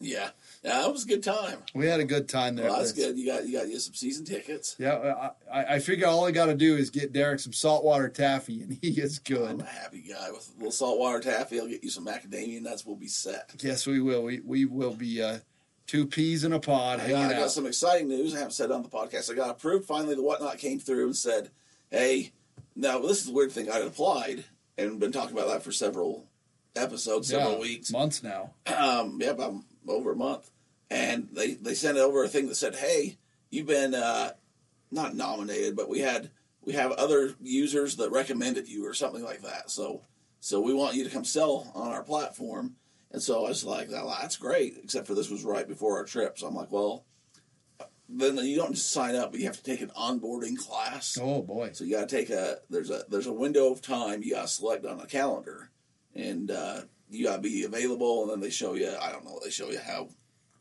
Yeah, 0.00 0.30
yeah, 0.62 0.80
that 0.82 0.92
was 0.92 1.04
a 1.04 1.08
good 1.08 1.22
time. 1.22 1.58
We 1.74 1.86
had 1.86 2.00
a 2.00 2.04
good 2.04 2.28
time 2.28 2.56
there. 2.56 2.66
Well, 2.68 2.78
that's 2.78 2.92
good. 2.92 3.16
You 3.18 3.26
got 3.26 3.46
you 3.46 3.58
got 3.58 3.68
you 3.68 3.78
some 3.78 3.94
season 3.94 4.24
tickets. 4.24 4.76
Yeah, 4.78 5.30
I, 5.52 5.60
I 5.60 5.74
I 5.74 5.78
figure 5.78 6.06
all 6.06 6.26
I 6.26 6.30
got 6.30 6.46
to 6.46 6.54
do 6.54 6.76
is 6.76 6.90
get 6.90 7.12
Derek 7.12 7.40
some 7.40 7.52
saltwater 7.52 8.08
taffy, 8.08 8.62
and 8.62 8.78
he 8.82 9.00
is 9.00 9.18
good. 9.18 9.50
I'm 9.50 9.60
a 9.60 9.64
happy 9.64 10.00
guy 10.02 10.30
with 10.30 10.48
a 10.54 10.56
little 10.58 10.72
saltwater 10.72 11.20
taffy. 11.20 11.60
I'll 11.60 11.68
get 11.68 11.82
you 11.84 11.90
some 11.90 12.06
macadamia 12.06 12.60
nuts. 12.62 12.84
We'll 12.84 12.96
be 12.96 13.08
set. 13.08 13.50
Yes, 13.60 13.86
we 13.86 14.00
will. 14.00 14.22
We 14.24 14.40
we 14.40 14.64
will 14.64 14.94
be 14.94 15.22
uh, 15.22 15.38
two 15.86 16.06
peas 16.06 16.44
in 16.44 16.52
a 16.52 16.60
pod 16.60 17.00
I 17.00 17.08
got, 17.08 17.30
I 17.30 17.38
got 17.38 17.50
some 17.50 17.66
exciting 17.66 18.08
news. 18.08 18.34
I 18.34 18.38
haven't 18.38 18.52
said 18.52 18.70
on 18.70 18.82
the 18.82 18.88
podcast. 18.88 19.30
I 19.30 19.34
got 19.34 19.50
approved. 19.50 19.86
Finally, 19.86 20.16
the 20.16 20.22
whatnot 20.22 20.58
came 20.58 20.78
through 20.80 21.06
and 21.06 21.16
said, 21.16 21.50
"Hey, 21.90 22.32
now 22.76 22.98
this 22.98 23.18
is 23.20 23.26
the 23.26 23.32
weird 23.32 23.52
thing. 23.52 23.70
I 23.70 23.74
had 23.76 23.86
applied 23.86 24.44
and 24.76 24.98
been 25.00 25.12
talking 25.12 25.36
about 25.36 25.48
that 25.48 25.62
for 25.62 25.72
several 25.72 26.26
episodes, 26.76 27.28
several 27.28 27.54
Yeah, 27.54 27.58
weeks. 27.60 27.90
months 27.90 28.22
now. 28.22 28.54
um, 28.66 29.18
yeah, 29.20 29.30
about 29.30 29.54
over 29.86 30.12
a 30.12 30.16
month. 30.16 30.50
And 30.90 31.28
they, 31.32 31.54
they 31.54 31.74
sent 31.74 31.98
over 31.98 32.24
a 32.24 32.28
thing 32.28 32.48
that 32.48 32.54
said, 32.54 32.76
"Hey, 32.76 33.18
you've 33.50 33.66
been 33.66 33.94
uh, 33.94 34.32
not 34.90 35.14
nominated, 35.14 35.76
but 35.76 35.88
we 35.88 36.00
had 36.00 36.30
we 36.62 36.72
have 36.72 36.92
other 36.92 37.34
users 37.42 37.96
that 37.96 38.10
recommended 38.10 38.68
you 38.68 38.86
or 38.86 38.94
something 38.94 39.22
like 39.22 39.42
that. 39.42 39.70
So 39.70 40.02
so 40.40 40.60
we 40.60 40.72
want 40.72 40.94
you 40.94 41.04
to 41.04 41.10
come 41.10 41.24
sell 41.24 41.70
on 41.74 41.92
our 41.92 42.02
platform." 42.02 42.76
And 43.10 43.22
so 43.22 43.44
I 43.44 43.48
was 43.50 43.64
like, 43.64 43.90
"Well, 43.90 44.16
"That's 44.20 44.36
great," 44.36 44.78
except 44.82 45.06
for 45.06 45.14
this 45.14 45.30
was 45.30 45.44
right 45.44 45.68
before 45.68 45.98
our 45.98 46.04
trip. 46.04 46.38
So 46.38 46.46
I'm 46.46 46.54
like, 46.54 46.72
"Well." 46.72 47.04
Then 48.10 48.38
you 48.38 48.56
don't 48.56 48.72
just 48.72 48.90
sign 48.90 49.14
up, 49.14 49.32
but 49.32 49.40
you 49.40 49.44
have 49.44 49.58
to 49.58 49.62
take 49.62 49.82
an 49.82 49.90
onboarding 49.90 50.56
class. 50.56 51.18
Oh 51.20 51.42
boy. 51.42 51.72
So 51.74 51.84
you 51.84 51.94
got 51.94 52.08
to 52.08 52.16
take 52.16 52.30
a 52.30 52.56
there's 52.70 52.88
a 52.88 53.02
there's 53.10 53.26
a 53.26 53.32
window 53.34 53.70
of 53.70 53.82
time 53.82 54.22
you 54.22 54.32
got 54.32 54.42
to 54.42 54.48
select 54.48 54.86
on 54.86 54.98
a 54.98 55.06
calendar, 55.06 55.70
and 56.14 56.50
uh, 56.50 56.80
you 57.10 57.24
got 57.26 57.36
to 57.36 57.42
be 57.42 57.64
available. 57.64 58.22
And 58.22 58.30
then 58.32 58.40
they 58.40 58.50
show 58.50 58.74
you 58.74 58.92
I 59.00 59.10
don't 59.12 59.24
know 59.24 59.38
they 59.42 59.50
show 59.50 59.70
you 59.70 59.78
how 59.80 60.08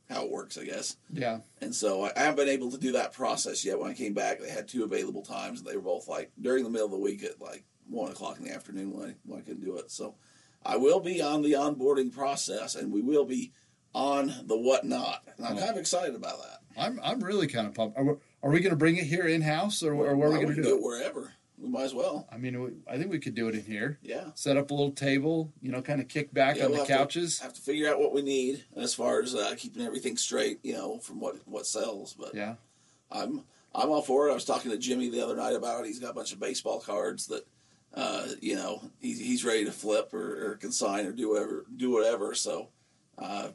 how 0.10 0.24
it 0.24 0.32
works 0.32 0.58
I 0.58 0.64
guess. 0.66 0.98
Yeah. 1.12 1.40
And 1.62 1.74
so 1.76 2.04
I, 2.06 2.12
I 2.16 2.20
haven't 2.22 2.38
been 2.38 2.50
able 2.50 2.72
to 2.72 2.78
do 2.78 2.94
that 2.94 3.14
process 3.14 3.66
yet. 3.66 3.80
When 3.80 3.90
I 3.92 3.94
came 3.94 4.14
back, 4.14 4.40
they 4.40 4.50
had 4.50 4.68
two 4.68 4.84
available 4.84 5.22
times, 5.24 5.60
and 5.60 5.68
they 5.68 5.76
were 5.76 5.82
both 5.82 6.08
like 6.08 6.32
during 6.42 6.64
the 6.64 6.70
middle 6.70 6.86
of 6.88 6.92
the 6.92 6.98
week 6.98 7.24
at 7.24 7.42
like 7.42 7.66
one 7.90 8.12
o'clock 8.12 8.38
in 8.38 8.44
the 8.46 8.54
afternoon 8.54 8.92
when 8.94 9.10
I 9.10 9.16
when 9.26 9.40
I 9.40 9.44
couldn't 9.44 9.64
do 9.66 9.78
it. 9.78 9.92
So 9.92 10.16
I 10.66 10.78
will 10.78 11.00
be 11.00 11.22
on 11.22 11.42
the 11.42 11.54
onboarding 11.54 12.12
process, 12.14 12.76
and 12.76 12.92
we 12.92 13.02
will 13.02 13.26
be 13.26 13.52
on 13.94 14.28
the 14.46 14.58
whatnot. 14.58 15.24
And 15.38 15.46
I'm 15.46 15.56
Oh. 15.56 15.60
kind 15.60 15.72
of 15.72 15.78
excited 15.78 16.16
about 16.16 16.40
that. 16.42 16.60
I'm 16.78 17.00
I'm 17.04 17.20
really 17.22 17.48
kind 17.48 17.66
of 17.68 17.74
pumped. 17.74 17.98
Are 17.98 18.04
we, 18.04 18.14
are 18.44 18.52
we 18.52 18.60
going 18.60 18.70
to 18.72 18.76
bring 18.78 18.98
it 18.98 19.06
here 19.06 19.28
in 19.28 19.42
house, 19.42 19.82
or, 19.84 19.94
or 19.94 20.16
where 20.16 20.28
are 20.30 20.32
we 20.32 20.36
going 20.38 20.48
to 20.50 20.54
can 20.56 20.64
do 20.64 20.78
it? 20.78 20.84
wherever. 20.84 21.34
We 21.60 21.70
might 21.70 21.84
as 21.84 21.94
well. 21.94 22.28
I 22.32 22.38
mean, 22.38 22.62
we, 22.62 22.70
I 22.88 22.98
think 22.98 23.10
we 23.10 23.18
could 23.20 23.34
do 23.34 23.48
it 23.48 23.56
in 23.56 23.64
here. 23.64 23.98
Yeah. 24.04 24.26
Set 24.36 24.58
up 24.58 24.70
a 24.70 24.74
little 24.74 24.92
table, 24.92 25.52
you 25.60 25.72
know, 25.72 25.82
kind 25.82 26.00
of 26.00 26.08
kick 26.08 26.32
back 26.34 26.58
Yeah, 26.58 26.66
on 26.66 26.72
we'll 26.72 26.86
the 26.86 26.94
have 26.94 27.08
to- 27.08 27.20
couches. 27.20 27.40
have 27.40 27.54
to 27.54 27.62
figure 27.62 27.90
out 27.90 28.00
what 28.00 28.14
we 28.14 28.22
need 28.22 28.64
as 28.76 28.94
far 28.94 29.22
as 29.22 29.34
uh, 29.34 29.56
keeping 29.58 29.82
everything 29.84 30.18
straight, 30.18 30.60
you 30.64 30.74
know, 30.74 31.00
from 31.00 31.20
what 31.20 31.36
what 31.48 31.66
sells. 31.66 32.14
But 32.14 32.36
Yeah. 32.36 32.56
I'm 33.12 33.44
I'm 33.74 33.90
all 33.90 34.02
for 34.02 34.28
it. 34.28 34.32
I 34.32 34.36
was 34.36 34.46
talking 34.46 34.70
to 34.72 34.78
Jimmy 34.78 35.10
the 35.10 35.24
other 35.24 35.36
night 35.36 35.56
about 35.56 35.84
it. 35.84 35.88
He's 35.88 36.00
got 36.00 36.12
a 36.12 36.14
bunch 36.14 36.32
of 36.34 36.40
baseball 36.40 36.80
cards 36.80 37.28
that, 37.28 37.48
uh, 37.94 38.28
you 38.42 38.56
know, 38.56 38.82
he's 39.00 39.20
he's 39.20 39.44
ready 39.46 39.66
to 39.66 39.72
flip 39.72 40.14
or, 40.14 40.52
or 40.52 40.56
consign 40.58 41.06
or 41.08 41.12
do 41.12 41.30
whatever 41.30 41.66
do 41.76 41.90
whatever. 41.92 42.36
So, 42.36 42.70
uh, 43.18 43.50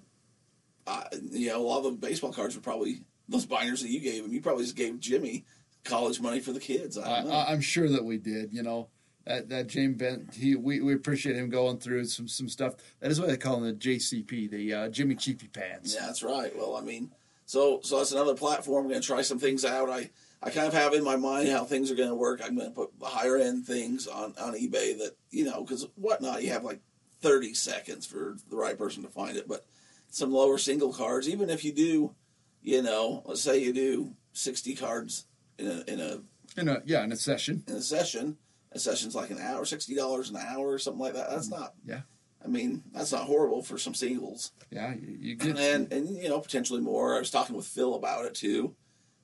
I, 0.88 1.06
you 1.30 1.48
know, 1.50 1.60
a 1.60 1.62
lot 1.66 1.78
of 1.78 1.84
the 1.84 1.90
baseball 1.92 2.32
cards 2.32 2.56
were 2.56 2.62
probably 2.62 3.02
those 3.28 3.46
binders 3.46 3.82
that 3.82 3.90
you 3.90 4.00
gave 4.00 4.24
him. 4.24 4.32
You 4.32 4.40
probably 4.40 4.64
just 4.64 4.74
gave 4.76 4.98
Jimmy 4.98 5.44
college 5.84 6.20
money 6.20 6.40
for 6.40 6.52
the 6.52 6.60
kids. 6.60 6.98
I 6.98 7.02
I, 7.02 7.16
don't 7.20 7.28
know. 7.28 7.34
I, 7.34 7.52
I'm 7.52 7.60
sure 7.60 7.88
that 7.88 8.04
we 8.04 8.18
did. 8.18 8.52
You 8.52 8.62
know, 8.62 8.88
that 9.26 9.48
that 9.48 9.66
James 9.68 9.96
Bent, 9.96 10.34
he 10.34 10.54
we, 10.54 10.80
we 10.80 10.94
appreciate 10.94 11.36
him 11.36 11.48
going 11.48 11.78
through 11.78 12.04
some 12.06 12.28
some 12.28 12.48
stuff. 12.48 12.74
That 13.00 13.10
is 13.10 13.20
why 13.20 13.26
they 13.26 13.36
call 13.36 13.56
him 13.56 13.64
the 13.64 13.74
JCP, 13.74 14.50
the 14.50 14.74
uh, 14.74 14.88
Jimmy 14.88 15.14
Cheapy 15.14 15.48
Pants. 15.48 15.94
Yeah, 15.94 16.06
that's 16.06 16.22
right. 16.22 16.54
Well, 16.56 16.76
I 16.76 16.80
mean, 16.80 17.10
so 17.46 17.80
so 17.82 17.98
that's 17.98 18.12
another 18.12 18.34
platform. 18.34 18.84
I'm 18.84 18.90
going 18.90 19.00
to 19.00 19.06
try 19.06 19.22
some 19.22 19.38
things 19.38 19.64
out. 19.64 19.90
I 19.90 20.10
I 20.42 20.50
kind 20.50 20.66
of 20.66 20.74
have 20.74 20.94
in 20.94 21.04
my 21.04 21.16
mind 21.16 21.48
how 21.48 21.64
things 21.64 21.90
are 21.90 21.94
going 21.94 22.08
to 22.08 22.14
work. 22.14 22.40
I'm 22.42 22.56
going 22.56 22.68
to 22.68 22.74
put 22.74 22.98
the 22.98 23.06
higher 23.06 23.36
end 23.36 23.66
things 23.66 24.06
on 24.06 24.34
on 24.40 24.54
eBay 24.54 24.98
that 24.98 25.16
you 25.30 25.44
know 25.44 25.62
because 25.62 25.86
whatnot 25.96 26.42
you 26.42 26.50
have 26.50 26.64
like 26.64 26.80
30 27.20 27.54
seconds 27.54 28.04
for 28.04 28.36
the 28.50 28.56
right 28.56 28.76
person 28.76 29.02
to 29.02 29.08
find 29.08 29.36
it, 29.36 29.48
but 29.48 29.64
some 30.10 30.32
lower 30.32 30.58
single 30.58 30.92
cards, 30.92 31.28
even 31.28 31.48
if 31.48 31.64
you 31.64 31.72
do, 31.72 32.14
you 32.60 32.82
know, 32.82 33.22
let's 33.24 33.40
say 33.40 33.58
you 33.58 33.72
do 33.72 34.14
60 34.32 34.74
cards 34.74 35.26
in 35.58 35.66
a 35.66 35.84
in 35.92 36.00
a 36.00 36.60
In 36.60 36.68
a 36.68 36.82
yeah, 36.84 37.04
in 37.04 37.12
a 37.12 37.16
session. 37.16 37.64
in 37.68 37.74
a 37.74 37.82
session. 37.82 38.36
A 38.74 38.78
session's 38.78 39.14
like 39.14 39.30
an 39.30 39.38
hour, 39.38 39.64
sixty 39.66 39.94
dollars 39.94 40.30
an 40.30 40.36
hour 40.36 40.68
or 40.68 40.78
something 40.78 41.00
like 41.00 41.12
that. 41.14 41.28
That's 41.30 41.48
not. 41.50 41.74
Yeah. 41.84 42.00
I 42.44 42.48
mean, 42.48 42.82
that's 42.92 43.12
not 43.12 43.22
horrible 43.26 43.62
for 43.62 43.78
some 43.78 43.94
singles 43.94 44.50
Yeah, 44.70 44.94
you, 44.94 45.16
you 45.20 45.34
get 45.36 45.56
and 45.58 45.92
and 45.92 46.16
you 46.16 46.28
know 46.28 46.40
potentially 46.40 46.80
more. 46.80 47.14
I 47.14 47.18
was 47.20 47.30
talking 47.30 47.54
with 47.54 47.66
Phil 47.66 47.94
about 47.94 48.24
it 48.24 48.34
too, 48.34 48.74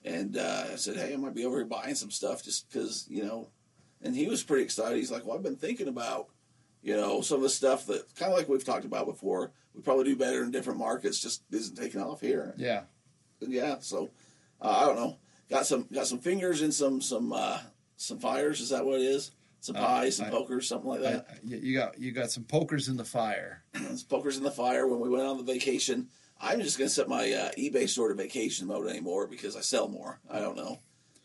and 0.05 0.37
uh, 0.37 0.67
I 0.73 0.77
said, 0.77 0.97
"Hey, 0.97 1.15
I 1.15 1.17
might 1.17 1.35
be 1.35 1.45
over 1.45 1.57
here 1.57 1.67
buying 1.67 1.95
some 1.97 2.11
stuff 2.11 2.45
just 2.45 2.69
because 2.71 3.07
you 3.09 3.25
know." 3.25 3.49
And 4.03 4.15
he 4.15 4.29
was 4.29 4.45
pretty 4.45 4.63
excited. 4.63 4.97
He's 4.99 5.11
like, 5.11 5.25
"Well, 5.27 5.37
I've 5.37 5.43
been 5.43 5.57
thinking 5.57 5.89
about, 5.89 6.29
you 6.83 6.95
know, 6.95 7.21
some 7.23 7.39
of 7.39 7.43
the 7.43 7.49
stuff 7.49 7.87
that 7.87 8.15
kind 8.15 8.31
of 8.31 8.39
like 8.39 8.49
we've 8.49 8.63
talked 8.65 8.85
about 8.85 9.07
before. 9.07 9.51
We 9.75 9.81
probably 9.83 10.05
do 10.05 10.15
better 10.15 10.45
in 10.45 10.53
different 10.53 10.79
markets. 10.79 11.19
Just 11.21 11.43
isn't 11.51 11.75
taking 11.77 12.01
off 12.01 12.21
here." 12.21 12.55
yeah. 12.59 12.83
Yeah, 13.41 13.77
so 13.81 14.11
uh, 14.61 14.79
I 14.83 14.87
don't 14.87 14.97
know. 14.97 15.17
Got 15.51 15.67
some 15.67 15.87
got 15.93 16.07
some 16.07 16.19
fingers 16.19 16.63
in 16.63 16.73
some 16.73 17.01
some 17.01 17.33
uh, 17.33 17.59
some 17.97 18.19
fires. 18.19 18.61
Is 18.61 18.71
that 18.71 18.85
what 18.85 19.01
it 19.01 19.05
is? 19.05 19.31
some 19.61 19.75
pies, 19.75 20.17
some 20.17 20.27
I- 20.27 20.31
pokers, 20.31 20.69
something 20.69 20.89
like 20.89 21.01
that. 21.01 21.27
I- 21.31 21.39
you 21.45 21.75
got 21.77 21.99
you 21.99 22.13
got 22.13 22.31
some 22.31 22.45
pokers 22.45 22.89
in 22.89 22.97
the 22.97 23.05
fire. 23.05 23.65
Pokers 24.09 24.37
in 24.37 24.45
the 24.45 24.51
fire 24.51 24.87
when 24.87 25.01
we 25.01 25.09
went 25.09 25.25
on 25.25 25.37
the 25.37 25.43
vacation. 25.43 26.09
I'm 26.41 26.61
just 26.61 26.79
gonna 26.79 26.89
set 26.89 27.09
my 27.09 27.33
uh, 27.33 27.51
eBay 27.59 27.89
store 27.89 28.09
to 28.09 28.15
vacation 28.15 28.69
mode 28.69 28.89
anymore 28.89 29.27
because 29.27 29.57
I 29.57 29.61
sell 29.61 29.89
more. 29.89 30.21
I 30.31 30.39
don't 30.39 30.57
know, 30.57 30.79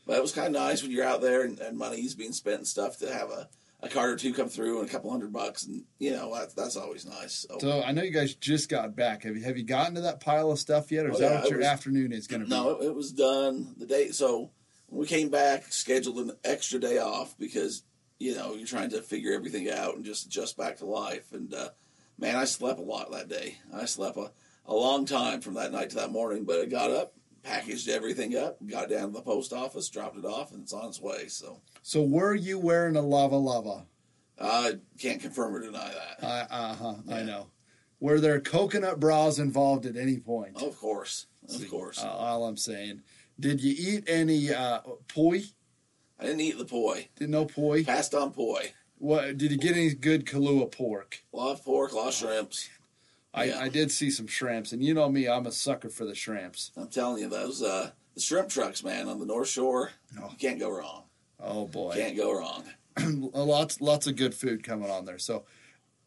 but 0.07 0.17
it 0.17 0.21
was 0.21 0.31
kind 0.31 0.47
of 0.47 0.61
nice 0.61 0.81
when 0.81 0.91
you're 0.91 1.05
out 1.05 1.21
there 1.21 1.43
and, 1.43 1.59
and 1.59 1.77
money's 1.77 2.15
being 2.15 2.33
spent 2.33 2.57
and 2.57 2.67
stuff 2.67 2.97
to 2.97 3.13
have 3.13 3.29
a, 3.29 3.47
a 3.83 3.89
card 3.89 4.09
or 4.11 4.15
two 4.15 4.33
come 4.33 4.47
through 4.47 4.79
and 4.79 4.87
a 4.87 4.91
couple 4.91 5.11
hundred 5.11 5.31
bucks 5.33 5.65
and 5.65 5.83
you 5.99 6.09
know 6.11 6.33
that's 6.33 6.53
that's 6.53 6.75
always 6.77 7.05
nice. 7.05 7.45
So, 7.49 7.57
So 7.59 7.83
I 7.83 7.91
know 7.91 8.01
you 8.01 8.11
guys 8.11 8.33
just 8.33 8.69
got 8.69 8.95
back. 8.95 9.23
Have 9.23 9.35
you 9.35 9.43
have 9.43 9.57
you 9.57 9.63
gotten 9.63 9.95
to 9.95 10.01
that 10.01 10.19
pile 10.21 10.51
of 10.51 10.57
stuff 10.59 10.91
yet, 10.91 11.05
or 11.05 11.09
is 11.11 11.17
Oh, 11.17 11.19
that 11.19 11.41
what 11.41 11.49
your 11.49 11.59
was- 11.59 11.67
afternoon 11.67 12.11
is 12.13 12.25
going 12.27 12.39
to 12.41 12.45
be? 12.45 12.49
no, 12.49 12.69
it, 12.71 12.85
it 12.87 12.95
was 12.95 13.11
done 13.11 13.75
the 13.77 13.85
day. 13.85 14.09
So 14.11 14.51
when 14.87 15.01
we 15.01 15.05
came 15.07 15.29
back, 15.29 15.65
scheduled 15.71 16.17
an 16.19 16.31
extra 16.43 16.79
day 16.79 16.97
off 16.97 17.37
because 17.37 17.83
you 18.19 18.33
know 18.35 18.53
you're 18.55 18.65
trying 18.67 18.89
to 18.91 19.01
figure 19.01 19.33
everything 19.33 19.69
out 19.69 19.95
and 19.95 20.05
just 20.05 20.25
adjust 20.25 20.55
back 20.57 20.77
to 20.77 20.85
life. 20.85 21.31
And 21.33 21.53
uh, 21.53 21.69
man, 22.17 22.35
I 22.37 22.45
slept 22.45 22.79
a 22.79 22.83
lot 22.83 23.11
that 23.11 23.27
day. 23.27 23.57
I 23.73 23.83
slept 23.85 24.15
a, 24.17 24.31
a 24.65 24.73
long 24.73 25.05
time 25.05 25.41
from 25.41 25.55
that 25.55 25.73
night 25.73 25.89
to 25.89 25.95
that 25.97 26.11
morning. 26.11 26.45
But 26.45 26.61
I 26.61 26.65
got 26.65 26.89
up, 26.89 27.13
packaged 27.43 27.89
everything 27.89 28.35
up, 28.35 28.57
got 28.65 28.89
down 28.89 29.07
to 29.07 29.13
the 29.13 29.21
post 29.21 29.53
office, 29.53 29.89
dropped 29.89 30.17
it 30.17 30.25
off, 30.25 30.51
and 30.51 30.63
it's 30.63 30.73
on 30.73 30.87
its 30.87 31.01
way. 31.01 31.27
So 31.27 31.61
So 31.81 32.01
were 32.01 32.33
you 32.33 32.57
wearing 32.57 32.95
a 32.95 33.01
lava 33.01 33.35
lava? 33.35 33.85
I 34.39 34.73
can't 34.99 35.21
confirm 35.21 35.55
or 35.55 35.61
deny 35.61 35.91
that. 35.91 36.25
Uh 36.49 36.73
huh. 36.75 36.95
I 37.11 37.23
know. 37.23 37.47
Were 37.99 38.19
there 38.19 38.39
coconut 38.41 38.99
bras 38.99 39.39
involved 39.39 39.85
at 39.85 39.95
any 39.95 40.17
point? 40.17 40.61
Of 40.61 40.77
course, 40.77 41.27
of 41.53 41.69
course. 41.69 42.03
Uh, 42.03 42.09
all 42.09 42.45
I'm 42.45 42.57
saying. 42.57 43.01
Did 43.39 43.61
you 43.61 43.73
eat 43.77 44.03
any 44.07 44.53
uh, 44.53 44.79
poi? 45.07 45.43
I 46.19 46.25
didn't 46.25 46.41
eat 46.41 46.57
the 46.57 46.65
poi. 46.65 47.09
Did 47.15 47.29
no 47.29 47.45
poi? 47.45 47.83
Passed 47.83 48.13
on 48.13 48.31
poi. 48.31 48.73
What? 48.97 49.37
Did 49.37 49.51
you 49.51 49.57
get 49.57 49.75
any 49.75 49.93
good 49.93 50.25
Kalua 50.25 50.71
pork? 50.71 51.23
A 51.33 51.37
lot 51.37 51.53
of 51.53 51.65
pork, 51.65 51.91
a 51.91 51.95
lot 51.95 52.07
of 52.09 52.13
shrimps. 52.13 52.69
I, 53.33 53.45
Yeah. 53.45 53.59
I 53.59 53.69
did 53.69 53.91
see 53.91 54.09
some 54.11 54.27
shrimps, 54.27 54.71
and 54.71 54.83
you 54.83 54.93
know 54.93 55.09
me, 55.09 55.27
I'm 55.27 55.45
a 55.47 55.51
sucker 55.51 55.89
for 55.89 56.05
the 56.05 56.15
shrimps. 56.15 56.71
I'm 56.77 56.87
telling 56.87 57.21
you, 57.23 57.29
those 57.29 57.61
uh, 57.63 57.91
the 58.15 58.21
shrimp 58.21 58.49
trucks, 58.49 58.83
man, 58.83 59.07
on 59.07 59.19
the 59.19 59.25
North 59.25 59.47
Shore, 59.49 59.91
Oh. 60.21 60.29
you 60.31 60.37
can't 60.37 60.59
go 60.59 60.69
wrong. 60.69 61.03
Oh 61.39 61.67
boy, 61.67 61.95
Can't 61.95 62.15
go 62.15 62.31
wrong. 62.37 62.63
lots 63.33 63.81
lots 63.81 64.05
of 64.07 64.15
good 64.15 64.33
food 64.35 64.63
coming 64.63 64.89
on 64.91 65.05
there. 65.05 65.17
So, 65.17 65.45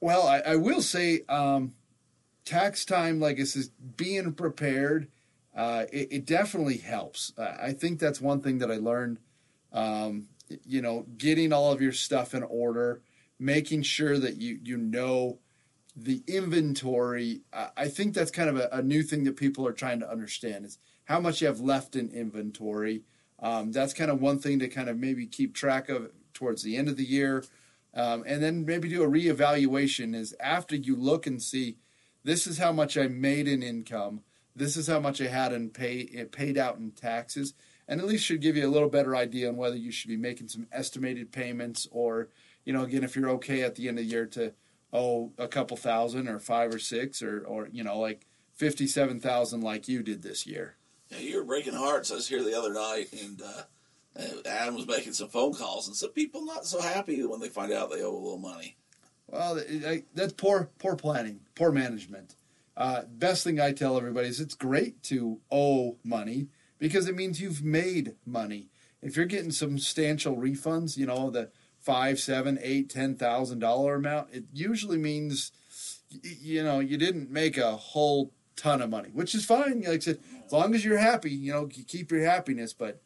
well, 0.01 0.27
I, 0.27 0.39
I 0.41 0.57
will 0.57 0.81
say, 0.83 1.23
um, 1.29 1.75
tax 2.45 2.85
time, 2.85 3.19
like 3.21 3.41
I 3.41 3.45
said, 3.45 3.65
being 3.97 4.33
prepared. 4.35 5.09
Uh, 5.55 5.87
it, 5.93 6.09
it 6.13 6.25
definitely 6.27 6.77
helps. 6.77 7.33
Uh, 7.39 7.57
I 7.61 7.73
think 7.73 7.99
that's 7.99 8.21
one 8.21 8.41
thing 8.43 8.59
that 8.59 8.71
I 8.71 8.77
learned. 8.77 9.19
Um, 9.73 10.29
you 10.65 10.81
know, 10.83 11.07
getting 11.19 11.53
all 11.53 11.73
of 11.73 11.81
your 11.83 11.93
stuff 11.93 12.35
in 12.35 12.43
order, 12.45 13.01
making 13.39 13.83
sure 13.83 14.19
that 14.19 14.37
you 14.37 14.61
you 14.63 14.77
know 14.77 15.39
the 15.97 16.23
inventory. 16.27 17.41
I 17.77 17.89
think 17.89 18.15
that's 18.15 18.31
kind 18.31 18.51
of 18.51 18.57
a, 18.59 18.69
a 18.71 18.83
new 18.83 19.03
thing 19.03 19.25
that 19.25 19.37
people 19.37 19.67
are 19.67 19.73
trying 19.73 20.01
to 20.01 20.11
understand 20.11 20.67
is 20.67 20.79
how 21.07 21.21
much 21.21 21.41
you 21.41 21.47
have 21.47 21.61
left 21.61 21.97
in 21.97 22.11
inventory. 22.11 23.03
Um, 23.41 23.73
that's 23.73 23.95
kind 23.95 24.11
of 24.11 24.21
one 24.21 24.39
thing 24.39 24.59
to 24.59 24.69
kind 24.69 24.89
of 24.91 24.99
maybe 24.99 25.27
keep 25.27 25.55
track 25.55 25.89
of 25.89 26.11
towards 26.35 26.63
the 26.63 26.77
end 26.77 26.89
of 26.89 26.97
the 26.97 27.05
year. 27.05 27.45
Um, 27.95 28.25
and 28.27 28.43
then 28.43 28.67
maybe 28.67 28.91
do 28.91 29.03
a 29.03 29.09
reevaluation 29.09 30.15
is 30.15 30.35
after 30.39 30.77
you 30.77 30.97
look 30.97 31.27
and 31.27 31.43
see 31.43 31.79
this 32.25 32.47
is 32.47 32.59
how 32.59 32.73
much 32.73 32.99
I 32.99 33.09
made 33.09 33.49
in 33.49 33.63
income, 33.63 34.21
this 34.55 34.77
is 34.77 34.87
how 34.87 35.01
much 35.01 35.21
I 35.23 35.29
had 35.29 35.53
in 35.53 35.71
pay 35.71 36.01
it 36.01 36.31
paid 36.31 36.59
out 36.59 36.77
in 36.77 36.91
taxes, 36.91 37.55
and 37.89 38.01
at 38.01 38.07
least 38.07 38.25
should 38.25 38.43
give 38.43 38.57
you 38.57 38.67
a 38.67 38.69
little 38.69 38.91
better 38.91 39.17
idea 39.17 39.49
on 39.49 39.57
whether 39.57 39.77
you 39.77 39.91
should 39.91 40.09
be 40.09 40.17
making 40.19 40.49
some 40.49 40.67
estimated 40.73 41.33
payments 41.33 41.89
or, 41.91 42.29
you 42.67 42.73
know, 42.75 42.83
again 42.83 43.05
if 43.05 43.17
you're 43.17 43.31
okay 43.31 43.63
at 43.63 43.77
the 43.77 43.89
end 43.89 43.99
of 43.99 44.05
the 44.05 44.11
year 44.11 44.27
to 44.27 44.53
owe 44.93 45.33
a 45.39 45.49
couple 45.49 45.77
thousand 45.77 46.29
or 46.29 46.39
five 46.39 46.75
or 46.75 46.79
six 46.79 47.23
or 47.23 47.41
or 47.41 47.69
you 47.73 47.85
know 47.85 47.99
like 47.99 48.27
fifty 48.55 48.87
seven 48.87 49.21
thousand 49.21 49.61
like 49.61 49.89
you 49.89 50.03
did 50.03 50.23
this 50.23 50.47
year. 50.47 50.77
Yeah, 51.11 51.19
you 51.19 51.37
were 51.37 51.45
breaking 51.45 51.75
hearts. 51.75 52.11
I 52.11 52.15
was 52.17 52.29
here 52.29 52.43
the 52.43 52.59
other 52.59 52.73
night, 52.73 53.13
and 53.13 53.41
uh, 53.41 53.63
uh, 54.19 54.49
Adam 54.49 54.75
was 54.75 54.87
making 54.87 55.13
some 55.13 55.29
phone 55.29 55.55
calls, 55.55 55.87
and 55.87 55.97
some 55.97 56.11
people 56.11 56.45
not 56.45 56.67
so 56.67 56.81
happy 56.81 57.25
when 57.25 57.41
they 57.41 57.49
find 57.49 57.73
out 57.73 57.91
they 57.91 58.03
owe 58.03 58.11
a 58.11 58.13
little 58.13 58.39
money. 58.39 58.77
Well, 59.29 59.61
that's 60.15 60.33
poor, 60.33 60.71
poor 60.79 60.97
planning, 60.97 61.41
poor 61.55 61.73
management. 61.73 62.37
Uh, 62.77 63.03
best 63.09 63.43
thing 63.43 63.59
I 63.59 63.73
tell 63.73 63.97
everybody 63.97 64.29
is 64.29 64.41
it's 64.41 64.55
great 64.55 65.03
to 65.05 65.41
owe 65.51 65.97
money 66.05 66.49
because 66.79 67.09
it 67.09 67.17
means 67.17 67.41
you've 67.41 67.65
made 67.65 68.15
money. 68.25 68.69
If 69.03 69.17
you're 69.17 69.27
getting 69.27 69.51
substantial 69.51 70.37
refunds, 70.37 70.97
you 70.97 71.07
know 71.07 71.31
the 71.31 71.51
five, 71.87 72.19
seven, 72.19 72.59
eight, 72.61 72.91
ten 72.91 73.15
thousand 73.15 73.61
dollar 73.61 73.95
amount, 73.95 74.29
it 74.33 74.45
usually 74.53 74.99
means 74.99 75.53
you 76.21 76.63
know 76.63 76.81
you 76.81 76.99
didn't 76.99 77.31
make 77.31 77.57
a 77.57 77.77
whole 77.77 78.33
ton 78.57 78.83
of 78.83 78.91
money, 78.91 79.11
which 79.13 79.35
is 79.35 79.45
fine. 79.45 79.83
Like 79.83 79.89
I 79.89 79.99
said, 80.01 80.19
as 80.45 80.53
long 80.53 80.75
as 80.75 80.85
you're 80.85 80.99
happy, 80.99 81.31
you 81.31 81.53
know, 81.53 81.69
you 81.73 81.85
keep 81.85 82.11
your 82.11 82.25
happiness. 82.25 82.73
But 82.73 83.01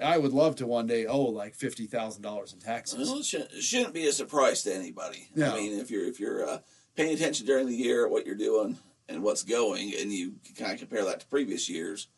I 0.00 0.18
would 0.18 0.32
love 0.32 0.56
to 0.56 0.66
one 0.66 0.86
day 0.86 1.06
owe 1.06 1.22
like 1.22 1.54
fifty 1.54 1.86
thousand 1.86 2.22
dollars 2.22 2.52
in 2.52 2.60
taxes. 2.60 3.08
Well, 3.08 3.20
it 3.20 3.24
shouldn't, 3.24 3.52
it 3.52 3.62
shouldn't 3.62 3.94
be 3.94 4.06
a 4.06 4.12
surprise 4.12 4.62
to 4.64 4.74
anybody. 4.74 5.28
No. 5.34 5.52
I 5.52 5.56
mean, 5.56 5.78
if 5.78 5.90
you're 5.90 6.04
if 6.04 6.20
you're 6.20 6.48
uh, 6.48 6.58
paying 6.94 7.14
attention 7.14 7.46
during 7.46 7.66
the 7.66 7.74
year 7.74 8.04
at 8.04 8.12
what 8.12 8.26
you're 8.26 8.34
doing 8.36 8.76
and 9.08 9.22
what's 9.22 9.42
going, 9.42 9.94
and 9.98 10.12
you 10.12 10.34
kind 10.58 10.72
of 10.72 10.78
compare 10.78 11.04
that 11.04 11.20
to 11.20 11.26
previous 11.26 11.70
years, 11.70 12.08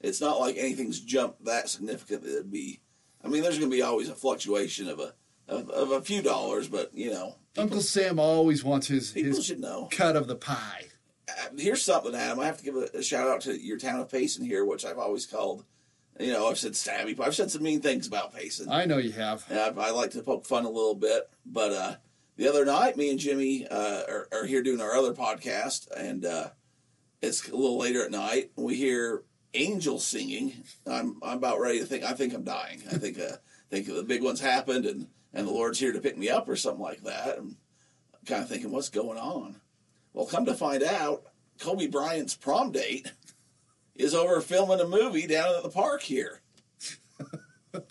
it's 0.00 0.20
not 0.20 0.40
like 0.40 0.56
anything's 0.56 1.00
jumped 1.00 1.44
that 1.44 1.68
significant 1.68 2.22
that 2.24 2.32
it'd 2.32 2.50
be. 2.50 2.80
I 3.22 3.28
mean, 3.28 3.42
there's 3.42 3.58
going 3.58 3.70
to 3.70 3.76
be 3.76 3.82
always 3.82 4.08
a 4.08 4.14
fluctuation 4.14 4.88
of 4.88 5.00
a 5.00 5.12
of, 5.48 5.70
of 5.70 5.90
a 5.90 6.00
few 6.00 6.22
dollars, 6.22 6.68
but 6.68 6.90
you 6.94 7.10
know, 7.10 7.36
people, 7.54 7.62
Uncle 7.62 7.80
Sam 7.80 8.18
always 8.18 8.62
wants 8.64 8.86
his 8.86 9.10
people 9.12 9.36
his 9.36 9.46
should 9.46 9.60
know. 9.60 9.88
cut 9.90 10.16
of 10.16 10.26
the 10.26 10.36
pie. 10.36 10.84
Uh, 11.28 11.32
here's 11.58 11.82
something, 11.82 12.14
Adam. 12.14 12.40
I 12.40 12.46
have 12.46 12.58
to 12.58 12.64
give 12.64 12.76
a, 12.76 12.88
a 12.94 13.02
shout 13.02 13.28
out 13.28 13.42
to 13.42 13.58
your 13.58 13.78
town 13.78 14.00
of 14.00 14.10
Payson 14.10 14.44
here, 14.44 14.64
which 14.64 14.84
I've 14.84 14.98
always 14.98 15.26
called. 15.26 15.64
You 16.18 16.32
know, 16.32 16.48
I've 16.48 16.58
said 16.58 16.72
stabby. 16.72 17.18
I've 17.20 17.34
said 17.34 17.50
some 17.50 17.62
mean 17.62 17.80
things 17.80 18.08
about 18.08 18.34
Payson. 18.34 18.68
I 18.68 18.86
know 18.86 18.98
you 18.98 19.12
have. 19.12 19.44
And 19.48 19.58
I, 19.58 19.88
I 19.88 19.90
like 19.90 20.10
to 20.12 20.22
poke 20.22 20.46
fun 20.46 20.64
a 20.64 20.70
little 20.70 20.96
bit, 20.96 21.30
but 21.46 21.72
uh, 21.72 21.94
the 22.36 22.48
other 22.48 22.64
night, 22.64 22.96
me 22.96 23.10
and 23.10 23.20
Jimmy 23.20 23.68
uh, 23.68 24.02
are, 24.08 24.28
are 24.32 24.44
here 24.44 24.62
doing 24.62 24.80
our 24.80 24.94
other 24.94 25.14
podcast, 25.14 25.88
and 25.96 26.24
uh, 26.24 26.48
it's 27.22 27.48
a 27.48 27.54
little 27.54 27.78
later 27.78 28.04
at 28.04 28.10
night. 28.10 28.50
And 28.56 28.66
we 28.66 28.74
hear 28.74 29.22
angels 29.54 30.04
singing. 30.04 30.64
I'm 30.86 31.18
I'm 31.22 31.38
about 31.38 31.60
ready 31.60 31.78
to 31.78 31.86
think. 31.86 32.02
I 32.02 32.14
think 32.14 32.34
I'm 32.34 32.44
dying. 32.44 32.82
I 32.90 32.96
think 32.96 33.18
uh, 33.20 33.36
think 33.70 33.86
the 33.86 34.02
big 34.02 34.22
one's 34.22 34.40
happened, 34.40 34.86
and 34.86 35.06
and 35.34 35.46
the 35.46 35.52
Lord's 35.52 35.78
here 35.78 35.92
to 35.92 36.00
pick 36.00 36.16
me 36.18 36.28
up 36.28 36.48
or 36.48 36.56
something 36.56 36.82
like 36.82 37.02
that. 37.04 37.38
And 37.38 37.56
I'm 38.14 38.24
kind 38.26 38.42
of 38.42 38.48
thinking, 38.48 38.70
what's 38.70 38.88
going 38.88 39.18
on? 39.18 39.56
Well, 40.12 40.26
come 40.26 40.44
to 40.46 40.54
find 40.54 40.82
out, 40.82 41.24
Kobe 41.60 41.86
Bryant's 41.86 42.34
prom 42.36 42.72
date 42.72 43.12
is 43.94 44.14
over 44.14 44.40
filming 44.40 44.80
a 44.80 44.86
movie 44.86 45.26
down 45.26 45.54
at 45.56 45.62
the 45.62 45.68
park 45.70 46.02
here. 46.02 46.40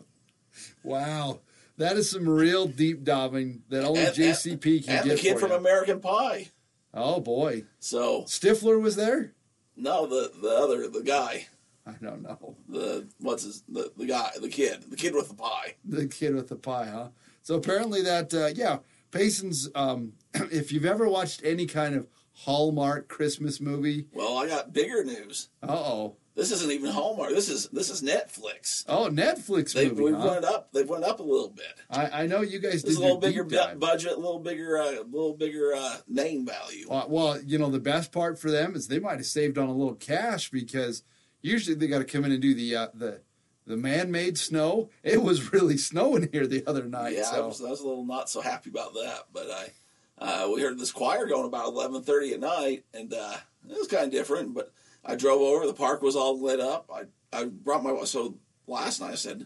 Wow, 0.83 1.41
that 1.77 1.97
is 1.97 2.09
some 2.09 2.27
real 2.29 2.65
deep 2.65 3.03
diving 3.03 3.63
that 3.69 3.83
only 3.83 4.05
And- 4.05 4.15
JCP 4.15 4.85
can 4.85 4.95
and 4.99 5.05
get 5.05 5.15
the 5.17 5.21
kid 5.21 5.39
from 5.39 5.51
you. 5.51 5.57
American 5.57 5.99
Pie. 5.99 6.47
oh 6.93 7.19
boy, 7.19 7.65
So 7.79 8.23
Stifler 8.23 8.79
was 8.79 8.95
there. 8.95 9.33
no, 9.75 10.05
the 10.07 10.31
the 10.41 10.49
other 10.49 10.87
the 10.87 11.03
guy, 11.03 11.47
I 11.85 11.91
don't 12.01 12.21
know 12.23 12.55
the 12.69 13.05
what's 13.19 13.43
his 13.43 13.63
the, 13.67 13.91
the 13.97 14.05
guy 14.05 14.31
the 14.39 14.47
kid 14.49 14.85
the 14.89 14.95
kid 14.95 15.13
with 15.13 15.27
the 15.27 15.35
pie. 15.35 15.75
the 15.83 16.07
kid 16.07 16.35
with 16.35 16.47
the 16.47 16.55
pie, 16.55 16.85
huh? 16.89 17.09
So 17.47 17.55
apparently 17.55 18.01
that 18.01 18.33
uh, 18.33 18.47
yeah, 18.53 18.79
Payson's. 19.09 19.69
Um, 19.73 20.11
if 20.51 20.73
you've 20.73 20.83
ever 20.85 21.07
watched 21.07 21.43
any 21.45 21.65
kind 21.65 21.95
of 21.95 22.05
Hallmark 22.33 23.07
Christmas 23.07 23.61
movie, 23.61 24.07
Well, 24.11 24.37
I 24.37 24.49
got 24.49 24.73
bigger 24.73 25.01
news. 25.05 25.47
uh 25.63 25.67
oh, 25.71 26.17
This 26.35 26.51
isn't 26.51 26.69
even 26.69 26.91
Hallmark. 26.91 27.29
This 27.29 27.47
is 27.47 27.69
this 27.69 27.89
is 27.89 28.01
Netflix. 28.01 28.83
oh 28.89 29.07
Netflix 29.09 29.71
They 29.71 29.87
movie. 29.87 30.01
we've 30.03 30.15
huh? 30.15 30.27
went 30.27 30.43
up. 30.43 30.73
They've 30.73 30.89
went 30.89 31.05
up 31.05 31.21
a 31.21 31.23
little 31.23 31.47
bit. 31.47 31.73
I, 31.89 32.23
I 32.23 32.27
know 32.27 32.41
you 32.41 32.59
guys 32.59 32.83
This 32.83 32.95
did 32.95 32.97
a 32.97 33.01
little 33.01 33.17
bigger 33.17 33.45
bu- 33.45 33.75
budget, 33.75 34.11
a 34.11 34.17
little 34.17 34.39
bigger, 34.39 34.77
uh, 34.77 34.91
a 34.99 35.03
little 35.09 35.33
bigger 35.37 35.71
uh, 35.73 35.95
name 36.09 36.45
value. 36.45 36.89
Uh, 36.89 37.05
well, 37.07 37.39
you 37.41 37.57
know, 37.57 37.69
the 37.69 37.79
best 37.79 38.11
part 38.11 38.37
for 38.37 38.51
them 38.51 38.75
is 38.75 38.89
they 38.89 38.99
might 38.99 39.19
have 39.19 39.25
saved 39.25 39.57
on 39.57 39.69
a 39.69 39.73
little 39.73 39.95
cash 39.95 40.51
because 40.51 41.01
usually 41.41 41.77
they 41.77 41.87
got 41.87 41.99
to 41.99 42.03
come 42.03 42.25
in 42.25 42.33
and 42.33 42.41
do 42.41 42.53
the 42.53 42.75
uh, 42.75 42.87
the 42.93 43.21
the 43.67 43.77
man-made 43.77 44.37
snow. 44.37 44.89
It 45.03 45.21
was 45.21 45.51
really 45.51 45.77
snowing 45.77 46.29
here 46.31 46.47
the 46.47 46.65
other 46.65 46.85
night. 46.85 47.13
yeah, 47.13 47.29
I 47.29 47.35
so 47.35 47.47
was, 47.47 47.61
I 47.61 47.69
was 47.69 47.81
a 47.81 47.87
little 47.87 48.05
not 48.05 48.29
so 48.29 48.41
happy 48.41 48.69
about 48.69 48.93
that, 48.93 49.25
but 49.31 49.51
I 49.51 49.71
uh, 50.19 50.49
we 50.53 50.61
heard 50.61 50.79
this 50.79 50.91
choir 50.91 51.27
going 51.27 51.45
about 51.45 51.67
eleven 51.67 52.01
thirty 52.01 52.33
at 52.33 52.39
night, 52.39 52.85
and 52.93 53.13
uh, 53.13 53.35
it 53.69 53.77
was 53.77 53.87
kind 53.87 54.05
of 54.05 54.11
different. 54.11 54.55
But 54.55 54.71
I 55.05 55.15
drove 55.15 55.41
over. 55.41 55.67
The 55.67 55.73
park 55.73 56.01
was 56.01 56.15
all 56.15 56.41
lit 56.41 56.59
up. 56.59 56.89
I 56.91 57.03
I 57.37 57.45
brought 57.45 57.83
my 57.83 58.03
so 58.05 58.37
last 58.65 59.01
night 59.01 59.11
I 59.11 59.15
said 59.15 59.45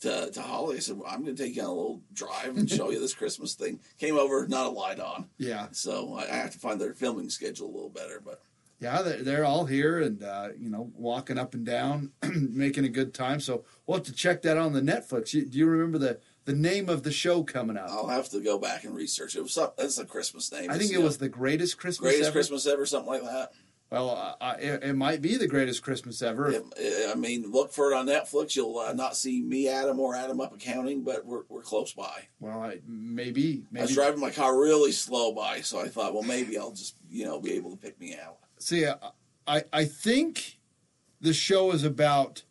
to 0.00 0.30
to 0.30 0.42
Holly, 0.42 0.76
I 0.76 0.80
said 0.80 0.96
well, 0.96 1.10
I'm 1.10 1.22
going 1.22 1.36
to 1.36 1.42
take 1.42 1.56
you 1.56 1.62
on 1.62 1.68
a 1.68 1.72
little 1.72 2.02
drive 2.12 2.56
and 2.56 2.68
show 2.68 2.90
you 2.90 2.98
this 2.98 3.14
Christmas 3.14 3.54
thing. 3.54 3.80
Came 3.98 4.16
over, 4.16 4.48
not 4.48 4.66
a 4.66 4.70
light 4.70 4.98
on, 4.98 5.28
yeah, 5.38 5.68
so 5.72 6.14
I, 6.14 6.22
I 6.22 6.36
have 6.36 6.52
to 6.52 6.58
find 6.58 6.80
their 6.80 6.94
filming 6.94 7.28
schedule 7.28 7.66
a 7.66 7.74
little 7.74 7.90
better. 7.90 8.20
But 8.24 8.42
yeah, 8.80 9.02
they're, 9.02 9.22
they're 9.22 9.44
all 9.44 9.66
here 9.66 10.00
and 10.00 10.22
uh, 10.22 10.48
you 10.58 10.70
know 10.70 10.90
walking 10.94 11.38
up 11.38 11.54
and 11.54 11.64
down, 11.64 12.12
making 12.22 12.84
a 12.84 12.88
good 12.88 13.14
time. 13.14 13.40
So 13.40 13.64
we'll 13.86 13.98
have 13.98 14.06
to 14.06 14.12
check 14.12 14.42
that 14.42 14.56
on 14.56 14.72
the 14.72 14.80
Netflix. 14.80 15.30
Do 15.32 15.58
you 15.58 15.66
remember 15.66 15.98
the 15.98 16.20
the 16.46 16.54
name 16.54 16.88
of 16.88 17.02
the 17.02 17.12
show 17.12 17.42
coming 17.42 17.76
up. 17.76 17.90
I'll 17.90 18.08
have 18.08 18.28
to 18.30 18.40
go 18.40 18.58
back 18.58 18.84
and 18.84 18.94
research. 18.94 19.36
It. 19.36 19.42
It's 19.78 19.98
a 19.98 20.04
Christmas 20.04 20.50
name. 20.50 20.70
I 20.70 20.78
think 20.78 20.90
it 20.90 20.98
know, 20.98 21.04
was 21.04 21.18
the 21.18 21.28
greatest 21.28 21.78
Christmas 21.78 22.10
greatest 22.10 22.28
ever. 22.28 22.32
Christmas 22.32 22.66
ever, 22.66 22.86
something 22.86 23.12
like 23.12 23.22
that. 23.22 23.52
Well, 23.90 24.36
uh, 24.40 24.56
it, 24.60 24.84
it 24.84 24.92
might 24.94 25.20
be 25.20 25.36
the 25.36 25.48
greatest 25.48 25.82
Christmas 25.82 26.22
ever. 26.22 26.50
It, 26.50 26.64
I 27.10 27.14
mean, 27.16 27.50
look 27.50 27.72
for 27.72 27.90
it 27.90 27.96
on 27.96 28.06
Netflix. 28.06 28.54
You'll 28.54 28.78
uh, 28.78 28.92
not 28.92 29.16
see 29.16 29.42
me, 29.42 29.68
Adam, 29.68 29.98
or 29.98 30.14
Adam 30.14 30.40
up 30.40 30.54
accounting, 30.54 31.02
but 31.02 31.26
we're 31.26 31.42
we're 31.48 31.62
close 31.62 31.92
by. 31.92 32.28
Well, 32.38 32.62
I, 32.62 32.80
maybe, 32.86 33.64
I 33.76 33.82
was 33.82 33.94
driving 33.94 34.20
my 34.20 34.30
car 34.30 34.56
really 34.58 34.92
slow 34.92 35.32
by, 35.32 35.62
so 35.62 35.80
I 35.80 35.88
thought, 35.88 36.14
well, 36.14 36.22
maybe 36.22 36.56
I'll 36.56 36.70
just 36.70 36.96
you 37.10 37.24
know 37.24 37.40
be 37.40 37.52
able 37.52 37.70
to 37.72 37.76
pick 37.76 37.98
me 38.00 38.16
out. 38.16 38.38
See, 38.60 38.86
I 39.46 39.64
I 39.72 39.84
think 39.84 40.58
the 41.20 41.32
show 41.32 41.72
is 41.72 41.82
about 41.84 42.42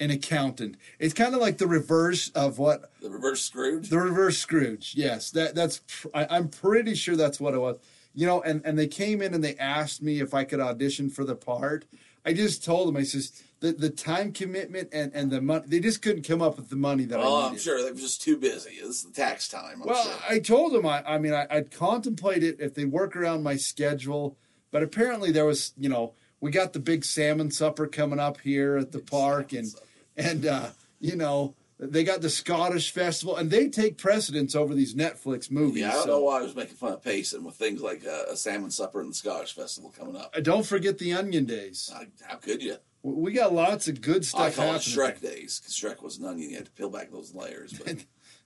an 0.00 0.10
accountant. 0.10 0.76
It's 0.98 1.14
kind 1.14 1.34
of 1.34 1.40
like 1.40 1.58
the 1.58 1.66
reverse 1.66 2.28
of 2.30 2.58
what 2.58 2.90
The 3.00 3.10
reverse 3.10 3.40
Scrooge. 3.42 3.88
the 3.90 3.98
reverse 3.98 4.38
Scrooge. 4.38 4.94
Yes, 4.96 5.30
that 5.32 5.54
that's. 5.54 5.80
I, 6.12 6.26
I'm 6.30 6.48
pretty 6.48 6.94
sure 6.94 7.16
that's 7.16 7.40
what 7.40 7.54
it 7.54 7.58
was. 7.58 7.78
You 8.14 8.26
know, 8.26 8.42
and 8.42 8.60
and 8.64 8.78
they 8.78 8.86
came 8.86 9.22
in 9.22 9.34
and 9.34 9.42
they 9.42 9.56
asked 9.56 10.02
me 10.02 10.20
if 10.20 10.34
I 10.34 10.44
could 10.44 10.60
audition 10.60 11.10
for 11.10 11.24
the 11.24 11.34
part. 11.34 11.84
I 12.26 12.32
just 12.32 12.64
told 12.64 12.88
them 12.88 12.96
I 12.96 13.02
says 13.02 13.42
the 13.60 13.72
the 13.72 13.90
time 13.90 14.32
commitment 14.32 14.90
and 14.92 15.12
and 15.14 15.30
the 15.30 15.40
money. 15.40 15.64
They 15.66 15.80
just 15.80 16.02
couldn't 16.02 16.22
come 16.26 16.42
up 16.42 16.56
with 16.56 16.68
the 16.70 16.76
money 16.76 17.04
that 17.06 17.18
I 17.18 17.22
Oh. 17.24 17.48
I'm 17.48 17.58
sure 17.58 17.82
they 17.82 17.90
were 17.90 17.98
just 17.98 18.20
too 18.22 18.36
busy. 18.36 18.74
It's 18.74 19.02
the 19.02 19.12
tax 19.12 19.48
time. 19.48 19.80
I'm 19.82 19.88
Well, 19.88 20.04
sure. 20.04 20.12
I 20.28 20.38
told 20.40 20.72
them 20.74 20.84
I, 20.86 21.02
I 21.06 21.18
mean 21.18 21.32
I, 21.34 21.46
I'd 21.50 21.70
contemplate 21.70 22.42
it 22.42 22.60
if 22.60 22.74
they 22.74 22.84
work 22.84 23.16
around 23.16 23.42
my 23.42 23.56
schedule, 23.56 24.36
but 24.74 24.82
apparently 24.82 25.30
there 25.30 25.44
was 25.46 25.72
you 25.78 25.88
know 25.88 26.14
we 26.40 26.50
got 26.50 26.72
the 26.72 26.80
big 26.80 27.04
salmon 27.04 27.48
supper 27.52 27.86
coming 27.86 28.18
up 28.18 28.40
here 28.40 28.76
at 28.76 28.90
the 28.90 28.98
park 28.98 29.52
and 29.52 29.68
and 30.16 30.44
uh, 30.44 30.70
you 30.98 31.14
know 31.14 31.54
they 31.78 32.02
got 32.02 32.20
the 32.22 32.28
Scottish 32.30 32.90
festival 32.90 33.36
and 33.36 33.50
they 33.52 33.68
take 33.68 33.98
precedence 33.98 34.54
over 34.56 34.74
these 34.74 34.94
Netflix 34.94 35.48
movies. 35.50 35.82
Yeah, 35.82 35.90
I 35.90 35.92
don't 35.92 36.02
so- 36.02 36.08
know 36.08 36.20
why 36.22 36.40
I 36.40 36.42
was 36.42 36.56
making 36.56 36.74
fun 36.76 36.92
of 36.92 37.02
Payson 37.04 37.44
with 37.44 37.54
things 37.54 37.80
like 37.80 38.04
uh, 38.04 38.32
a 38.32 38.36
salmon 38.36 38.70
supper 38.72 39.00
and 39.00 39.10
the 39.10 39.14
Scottish 39.14 39.54
festival 39.54 39.94
coming 39.96 40.16
up. 40.16 40.32
Uh, 40.36 40.40
Don't 40.40 40.64
forget 40.66 40.98
the 40.98 41.12
Onion 41.12 41.44
Days. 41.46 41.90
Uh, 41.94 42.04
How 42.26 42.36
could 42.36 42.62
you? 42.62 42.76
We 43.02 43.32
got 43.32 43.52
lots 43.52 43.86
of 43.88 44.00
good 44.00 44.24
stuff. 44.24 44.40
I 44.40 44.50
call 44.50 44.74
it. 44.76 44.82
Shrek 44.82 45.20
days 45.20 45.60
because 45.60 45.74
Shrek 45.74 46.02
was 46.02 46.18
an 46.18 46.24
onion. 46.26 46.50
You 46.50 46.56
had 46.56 46.66
to 46.66 46.72
peel 46.72 46.90
back 46.90 47.10
those 47.12 47.32
layers. 47.34 47.72
But 47.72 47.86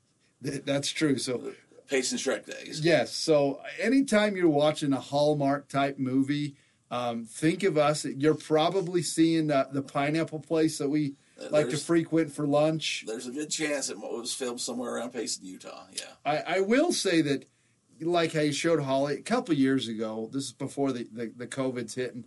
Th- 0.43 0.63
That's 0.65 0.91
true. 0.91 1.17
So 1.19 1.53
Payson 1.89 2.19
Shrek 2.19 2.47
days. 2.47 2.81
Yes. 2.81 3.13
So 3.15 3.61
anytime 3.81 4.37
you're 4.37 4.49
watching 4.49 4.93
a 4.93 5.01
Hallmark 5.01 5.69
type 5.69 5.99
movie, 5.99 6.57
um, 6.91 7.25
think 7.25 7.63
of 7.65 7.77
us. 7.77 8.05
You're 8.05 8.35
probably 8.35 9.03
seeing 9.03 9.51
uh, 9.51 9.67
the 9.73 9.83
pineapple 9.83 10.41
place 10.41 10.79
that 10.79 10.89
we 10.89 11.15
Uh, 11.41 11.49
like 11.51 11.69
to 11.71 11.77
frequent 11.77 12.33
for 12.33 12.47
lunch. 12.47 13.05
There's 13.07 13.27
a 13.27 13.31
good 13.31 13.51
chance 13.51 13.91
it 13.91 13.99
was 13.99 14.35
filmed 14.35 14.61
somewhere 14.61 14.95
around 14.95 15.13
Payson, 15.13 15.45
Utah. 15.45 15.87
Yeah. 15.93 16.05
I, 16.25 16.57
I 16.57 16.61
will 16.61 16.93
say 16.93 17.21
that, 17.23 17.47
like 18.01 18.35
I 18.37 18.51
showed 18.53 18.81
Holly 18.83 19.15
a 19.17 19.23
couple 19.23 19.55
years 19.55 19.89
ago. 19.89 20.29
This 20.33 20.45
is 20.45 20.53
before 20.53 20.93
the 20.93 21.07
the, 21.13 21.33
the 21.37 21.47
COVID's 21.47 21.95
hitting. 21.95 22.25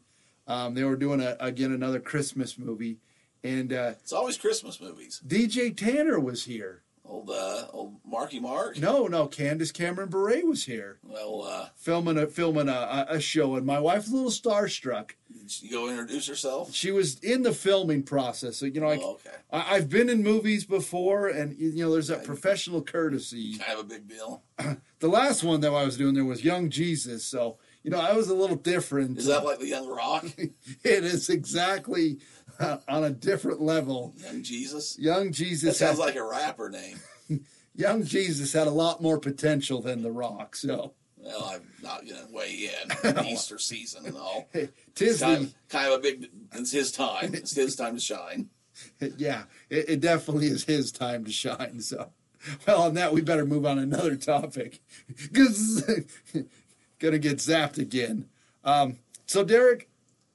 Um, 0.47 0.73
they 0.73 0.83
were 0.83 0.95
doing 0.97 1.21
a, 1.21 1.37
again 1.39 1.71
another 1.71 1.99
Christmas 1.99 2.57
movie, 2.57 2.99
and 3.43 3.71
uh, 3.71 3.93
It's 4.01 4.11
always 4.13 4.37
Christmas 4.37 4.79
movies. 4.81 5.21
DJ 5.25 5.75
Tanner 5.75 6.19
was 6.19 6.43
here. 6.45 6.83
Old 7.03 7.29
uh, 7.29 7.65
old 7.73 7.95
Marky 8.05 8.39
Mark. 8.39 8.77
No, 8.77 9.07
no, 9.07 9.27
Candace 9.27 9.71
Cameron 9.71 10.09
Bure 10.09 10.45
was 10.45 10.65
here 10.65 10.99
Well, 11.03 11.43
uh, 11.43 11.69
filming 11.75 12.17
a 12.17 12.27
filming 12.27 12.69
a, 12.69 13.05
a, 13.09 13.19
show, 13.19 13.55
and 13.55 13.65
my 13.65 13.79
wife 13.79 14.03
was 14.03 14.11
a 14.11 14.15
little 14.15 14.29
starstruck. 14.31 15.11
did 15.31 15.61
you 15.63 15.71
go 15.71 15.89
introduce 15.89 16.27
herself? 16.27 16.73
she 16.73 16.91
was 16.91 17.19
in 17.19 17.41
the 17.41 17.53
filming 17.53 18.03
process. 18.03 18.57
So, 18.57 18.65
you 18.65 18.79
know, 18.79 18.87
oh, 18.87 19.13
okay. 19.13 19.35
I, 19.51 19.75
I've 19.75 19.89
been 19.89 20.09
in 20.09 20.23
movies 20.23 20.63
before, 20.63 21.27
and 21.27 21.57
you 21.57 21.83
know, 21.83 21.91
there's 21.91 22.07
that 22.07 22.23
professional 22.23 22.81
courtesy. 22.83 23.57
Kind 23.57 23.79
of 23.79 23.85
a 23.85 23.87
big 23.87 24.07
deal. 24.07 24.43
The 24.99 25.09
last 25.09 25.43
one 25.43 25.61
that 25.61 25.73
I 25.73 25.83
was 25.83 25.97
doing 25.97 26.13
there 26.13 26.25
was 26.25 26.43
Young 26.43 26.69
Jesus, 26.69 27.25
so 27.25 27.57
you 27.83 27.89
know, 27.89 27.99
I 27.99 28.13
was 28.13 28.29
a 28.29 28.35
little 28.35 28.55
different. 28.55 29.17
Is 29.17 29.25
that 29.25 29.43
like 29.43 29.59
the 29.59 29.67
Young 29.67 29.89
Rock? 29.89 30.25
it 30.37 30.53
is 30.83 31.29
exactly 31.29 32.19
on 32.87 33.03
a 33.03 33.09
different 33.09 33.61
level. 33.61 34.13
Young 34.17 34.43
Jesus? 34.43 34.97
Young 34.99 35.27
That 35.27 35.33
Jesus, 35.33 35.77
sounds 35.77 35.97
had, 35.97 36.05
like 36.05 36.15
a 36.15 36.23
rapper 36.23 36.69
name. 36.69 36.99
Young 37.75 38.03
Jesus 38.03 38.53
had 38.53 38.67
a 38.67 38.71
lot 38.71 39.01
more 39.01 39.17
potential 39.19 39.81
than 39.81 40.01
The 40.01 40.11
Rock. 40.11 40.55
So, 40.55 40.93
Well, 41.17 41.43
I'm 41.53 41.61
not 41.81 42.05
going 42.05 42.27
to 42.27 42.33
weigh 42.33 42.69
in. 43.03 43.25
Easter 43.25 43.57
season 43.57 44.05
and 44.05 44.17
all. 44.17 44.49
tis 44.53 44.69
It's 44.95 45.19
the 45.19 45.33
of, 45.33 45.53
kind 45.69 45.87
of 45.93 45.99
a 45.99 46.01
big. 46.01 46.29
It's 46.53 46.71
his 46.71 46.91
time. 46.91 47.33
It's 47.33 47.55
his 47.55 47.75
time 47.75 47.95
to 47.95 48.01
shine. 48.01 48.49
yeah, 49.17 49.43
it, 49.69 49.89
it 49.89 49.99
definitely 50.01 50.47
is 50.47 50.63
his 50.65 50.91
time 50.91 51.25
to 51.25 51.31
shine. 51.31 51.81
So, 51.81 52.11
well, 52.67 52.83
on 52.83 52.93
that, 52.95 53.13
we 53.13 53.21
better 53.21 53.45
move 53.45 53.65
on 53.65 53.77
to 53.77 53.83
another 53.83 54.15
topic 54.15 54.79
because 55.21 55.83
gonna 56.99 57.19
get 57.19 57.37
zapped 57.37 57.77
again. 57.77 58.29
Um, 58.63 58.97
so, 59.25 59.43
Derek, 59.43 59.89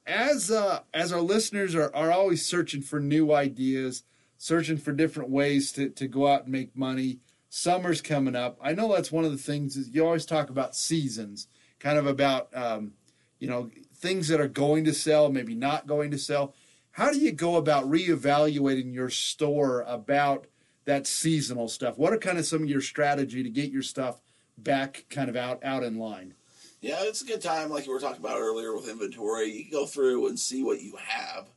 as 0.07 0.51
uh, 0.51 0.81
as 0.95 1.13
our 1.13 1.21
listeners 1.21 1.75
are, 1.75 1.95
are 1.95 2.13
always 2.13 2.47
searching 2.47 2.83
for 2.83 3.01
new 3.01 3.33
ideas, 3.33 4.05
searching 4.39 4.77
for 4.77 4.93
different 4.93 5.31
ways 5.31 5.73
to, 5.73 5.89
to 5.91 6.07
go 6.07 6.27
out 6.29 6.45
and 6.45 6.53
make 6.53 6.77
money. 6.77 7.19
Summer's 7.49 8.03
coming 8.03 8.37
up. 8.37 8.59
I 8.61 8.73
know 8.73 8.93
that's 8.93 9.13
one 9.13 9.25
of 9.25 9.33
the 9.33 9.39
things 9.39 9.77
is 9.77 9.89
you 9.89 10.05
always 10.05 10.27
talk 10.27 10.51
about 10.51 10.77
seasons, 10.77 11.49
kind 11.79 11.99
of 11.99 12.07
about 12.07 12.49
um, 12.55 12.93
you 13.39 13.49
know 13.49 13.71
things 13.95 14.29
that 14.29 14.41
are 14.41 14.49
going 14.49 14.85
to 14.85 14.95
sell, 14.95 15.31
maybe 15.31 15.55
not 15.55 15.87
going 15.87 16.11
to 16.11 16.19
sell. 16.19 16.55
How 16.93 17.11
do 17.11 17.19
you 17.19 17.33
go 17.33 17.57
about 17.57 17.91
reevaluating 17.91 18.95
your 18.95 19.11
store 19.11 19.85
about 19.87 20.47
that 20.87 21.07
seasonal 21.07 21.69
stuff? 21.69 21.99
What 21.99 22.13
are 22.13 22.19
kind 22.19 22.39
of 22.39 22.47
some 22.47 22.63
of 22.63 22.71
your 22.71 22.81
strategy 22.81 23.43
to 23.43 23.51
get 23.51 23.71
your 23.71 23.83
stuff 23.83 24.21
back 24.57 25.05
kind 25.11 25.29
of 25.29 25.37
out 25.37 25.65
out 25.65 25.83
in 25.83 25.99
line? 25.99 26.35
Yeah, 26.81 26.99
it's 27.01 27.23
a 27.23 27.27
good 27.27 27.41
time, 27.41 27.71
like 27.71 27.87
you 27.87 27.93
were 27.93 28.01
talking 28.01 28.21
about 28.21 28.39
earlier 28.39 28.75
with 28.75 28.89
inventory. 28.89 29.51
You 29.51 29.63
can 29.65 29.73
go 29.73 29.87
through 29.87 30.29
and 30.29 30.39
see 30.39 30.63
what 30.63 30.83
you 30.83 30.97
have. 30.97 31.49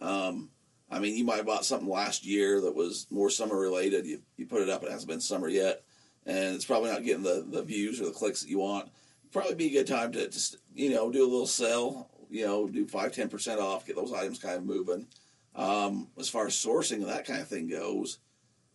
Um, 0.00 0.50
I 0.90 1.00
mean, 1.00 1.16
you 1.16 1.24
might 1.24 1.36
have 1.36 1.46
bought 1.46 1.64
something 1.64 1.88
last 1.88 2.24
year 2.24 2.60
that 2.60 2.74
was 2.74 3.06
more 3.10 3.28
summer 3.28 3.58
related. 3.58 4.06
You, 4.06 4.20
you 4.36 4.46
put 4.46 4.62
it 4.62 4.70
up, 4.70 4.82
it 4.82 4.90
hasn't 4.90 5.10
been 5.10 5.20
summer 5.20 5.48
yet, 5.48 5.82
and 6.24 6.54
it's 6.54 6.64
probably 6.64 6.90
not 6.90 7.04
getting 7.04 7.24
the, 7.24 7.44
the 7.46 7.62
views 7.62 8.00
or 8.00 8.06
the 8.06 8.12
clicks 8.12 8.40
that 8.40 8.48
you 8.48 8.58
want. 8.58 8.88
Probably 9.32 9.54
be 9.54 9.66
a 9.66 9.82
good 9.82 9.86
time 9.86 10.12
to 10.12 10.28
just, 10.28 10.56
you 10.74 10.90
know, 10.90 11.10
do 11.10 11.22
a 11.22 11.28
little 11.28 11.46
sell, 11.46 12.08
you 12.30 12.46
know, 12.46 12.68
do 12.68 12.86
5 12.86 13.12
10% 13.12 13.58
off, 13.58 13.86
get 13.86 13.96
those 13.96 14.12
items 14.12 14.38
kind 14.38 14.56
of 14.56 14.64
moving. 14.64 15.06
Um, 15.54 16.08
as 16.18 16.28
far 16.28 16.46
as 16.46 16.54
sourcing 16.54 16.96
and 16.96 17.08
that 17.08 17.26
kind 17.26 17.40
of 17.40 17.48
thing 17.48 17.68
goes, 17.68 18.20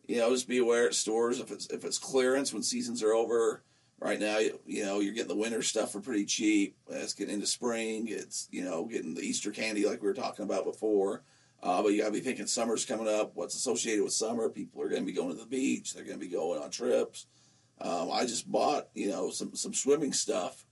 you 0.05 0.17
know, 0.17 0.29
just 0.31 0.49
be 0.49 0.57
aware 0.57 0.85
at 0.85 0.93
stores 0.93 1.39
if 1.39 1.49
it's 1.49 1.67
if 1.67 1.85
it's 1.85 1.97
clearance 1.97 2.53
when 2.53 2.61
seasons 2.61 3.01
are 3.01 3.13
over. 3.13 3.63
Right 3.99 4.19
now, 4.19 4.37
you, 4.65 4.83
know, 4.83 4.99
you're 4.99 5.13
getting 5.13 5.29
the 5.29 5.35
winter 5.41 5.61
stuff 5.61 5.93
for 5.93 6.01
pretty 6.01 6.25
cheap. 6.25 6.75
It's 6.89 7.13
getting 7.13 7.35
into 7.35 7.47
spring. 7.47 8.07
It's 8.09 8.49
you 8.51 8.63
know 8.63 8.85
getting 8.85 9.13
the 9.13 9.21
Easter 9.21 9.49
candy 9.51 9.85
like 9.87 10.01
we 10.01 10.07
were 10.07 10.13
talking 10.13 10.43
about 10.43 10.65
before. 10.65 11.23
Uh, 11.61 11.81
but 11.81 11.93
you 11.93 11.99
got 12.01 12.07
to 12.07 12.11
be 12.11 12.19
thinking 12.19 12.45
summer's 12.45 12.83
coming 12.83 13.07
up. 13.07 13.31
What's 13.35 13.55
associated 13.55 14.03
with 14.03 14.11
summer? 14.11 14.49
People 14.49 14.81
are 14.81 14.89
going 14.89 15.03
to 15.03 15.05
be 15.05 15.13
going 15.13 15.29
to 15.29 15.39
the 15.39 15.45
beach. 15.45 15.93
They're 15.93 16.03
going 16.03 16.19
to 16.19 16.25
be 16.25 16.31
going 16.31 16.61
on 16.61 16.69
trips. 16.69 17.27
Um, 17.79 18.09
I 18.11 18.25
just 18.25 18.51
bought 18.51 18.89
you 18.93 19.07
know 19.09 19.29
some 19.29 19.55
some 19.55 19.73
swimming 19.73 20.11
stuff 20.11 20.65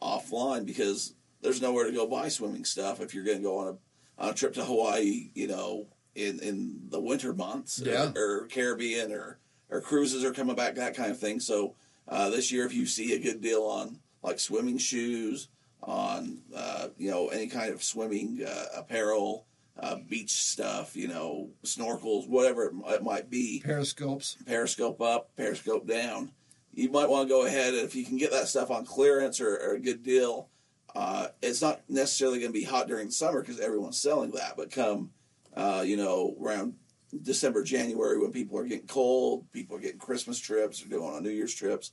offline 0.00 0.64
because 0.64 1.14
there's 1.42 1.60
nowhere 1.60 1.84
to 1.86 1.92
go 1.92 2.06
buy 2.06 2.28
swimming 2.28 2.64
stuff 2.64 3.00
if 3.00 3.14
you're 3.14 3.24
going 3.24 3.38
to 3.38 3.44
go 3.44 3.58
on 3.58 3.68
a 3.68 4.22
on 4.22 4.30
a 4.30 4.34
trip 4.34 4.54
to 4.54 4.64
Hawaii. 4.64 5.30
You 5.34 5.48
know, 5.48 5.86
in 6.14 6.38
in 6.40 6.80
the 6.88 7.00
winter 7.00 7.34
months, 7.34 7.82
or- 7.82 7.90
Yeah. 7.90 8.12
or, 8.16 8.46
Caribbean, 8.46 9.12
or 9.12 9.38
or 9.68 9.80
cruises 9.82 10.24
are 10.24 10.32
coming 10.32 10.56
back, 10.56 10.76
that 10.76 10.96
kind 10.96 11.10
of 11.10 11.18
thing. 11.20 11.40
So 11.40 11.74
uh, 12.10 12.28
this 12.30 12.50
year, 12.52 12.66
if 12.66 12.74
you 12.74 12.84
see 12.86 13.14
a 13.14 13.18
good 13.18 13.40
deal 13.40 13.62
on 13.62 13.98
like 14.22 14.38
swimming 14.38 14.76
shoes, 14.78 15.48
on 15.82 16.42
uh, 16.54 16.88
you 16.98 17.10
know 17.10 17.28
any 17.28 17.46
kind 17.46 17.72
of 17.72 17.82
swimming 17.82 18.44
uh, 18.46 18.64
apparel, 18.76 19.46
uh, 19.78 19.96
beach 20.08 20.30
stuff, 20.32 20.94
you 20.94 21.08
know 21.08 21.48
snorkels, 21.64 22.28
whatever 22.28 22.66
it, 22.66 22.72
m- 22.74 22.82
it 22.88 23.02
might 23.02 23.30
be, 23.30 23.62
Periscopes. 23.64 24.36
periscope 24.44 25.00
up, 25.00 25.34
periscope 25.36 25.86
down. 25.86 26.32
You 26.74 26.90
might 26.90 27.08
want 27.08 27.28
to 27.28 27.34
go 27.34 27.46
ahead 27.46 27.74
and 27.74 27.82
if 27.84 27.94
you 27.96 28.04
can 28.04 28.16
get 28.18 28.30
that 28.30 28.46
stuff 28.48 28.70
on 28.70 28.84
clearance 28.84 29.40
or, 29.40 29.56
or 29.56 29.74
a 29.74 29.80
good 29.80 30.02
deal, 30.04 30.48
uh, 30.94 31.28
it's 31.42 31.62
not 31.62 31.80
necessarily 31.88 32.38
going 32.38 32.52
to 32.52 32.58
be 32.58 32.64
hot 32.64 32.86
during 32.86 33.06
the 33.06 33.12
summer 33.12 33.40
because 33.40 33.58
everyone's 33.58 33.98
selling 33.98 34.30
that. 34.32 34.54
But 34.56 34.70
come, 34.70 35.10
uh, 35.56 35.82
you 35.84 35.96
know, 35.96 36.36
around 36.40 36.74
December, 37.22 37.62
January 37.62 38.18
when 38.18 38.32
people 38.32 38.58
are 38.58 38.64
getting 38.66 38.86
cold, 38.86 39.50
people 39.52 39.76
are 39.76 39.80
getting 39.80 39.98
Christmas 39.98 40.38
trips 40.38 40.84
or 40.84 40.88
going 40.88 41.14
on 41.14 41.22
New 41.22 41.30
Year's 41.30 41.54
trips, 41.54 41.92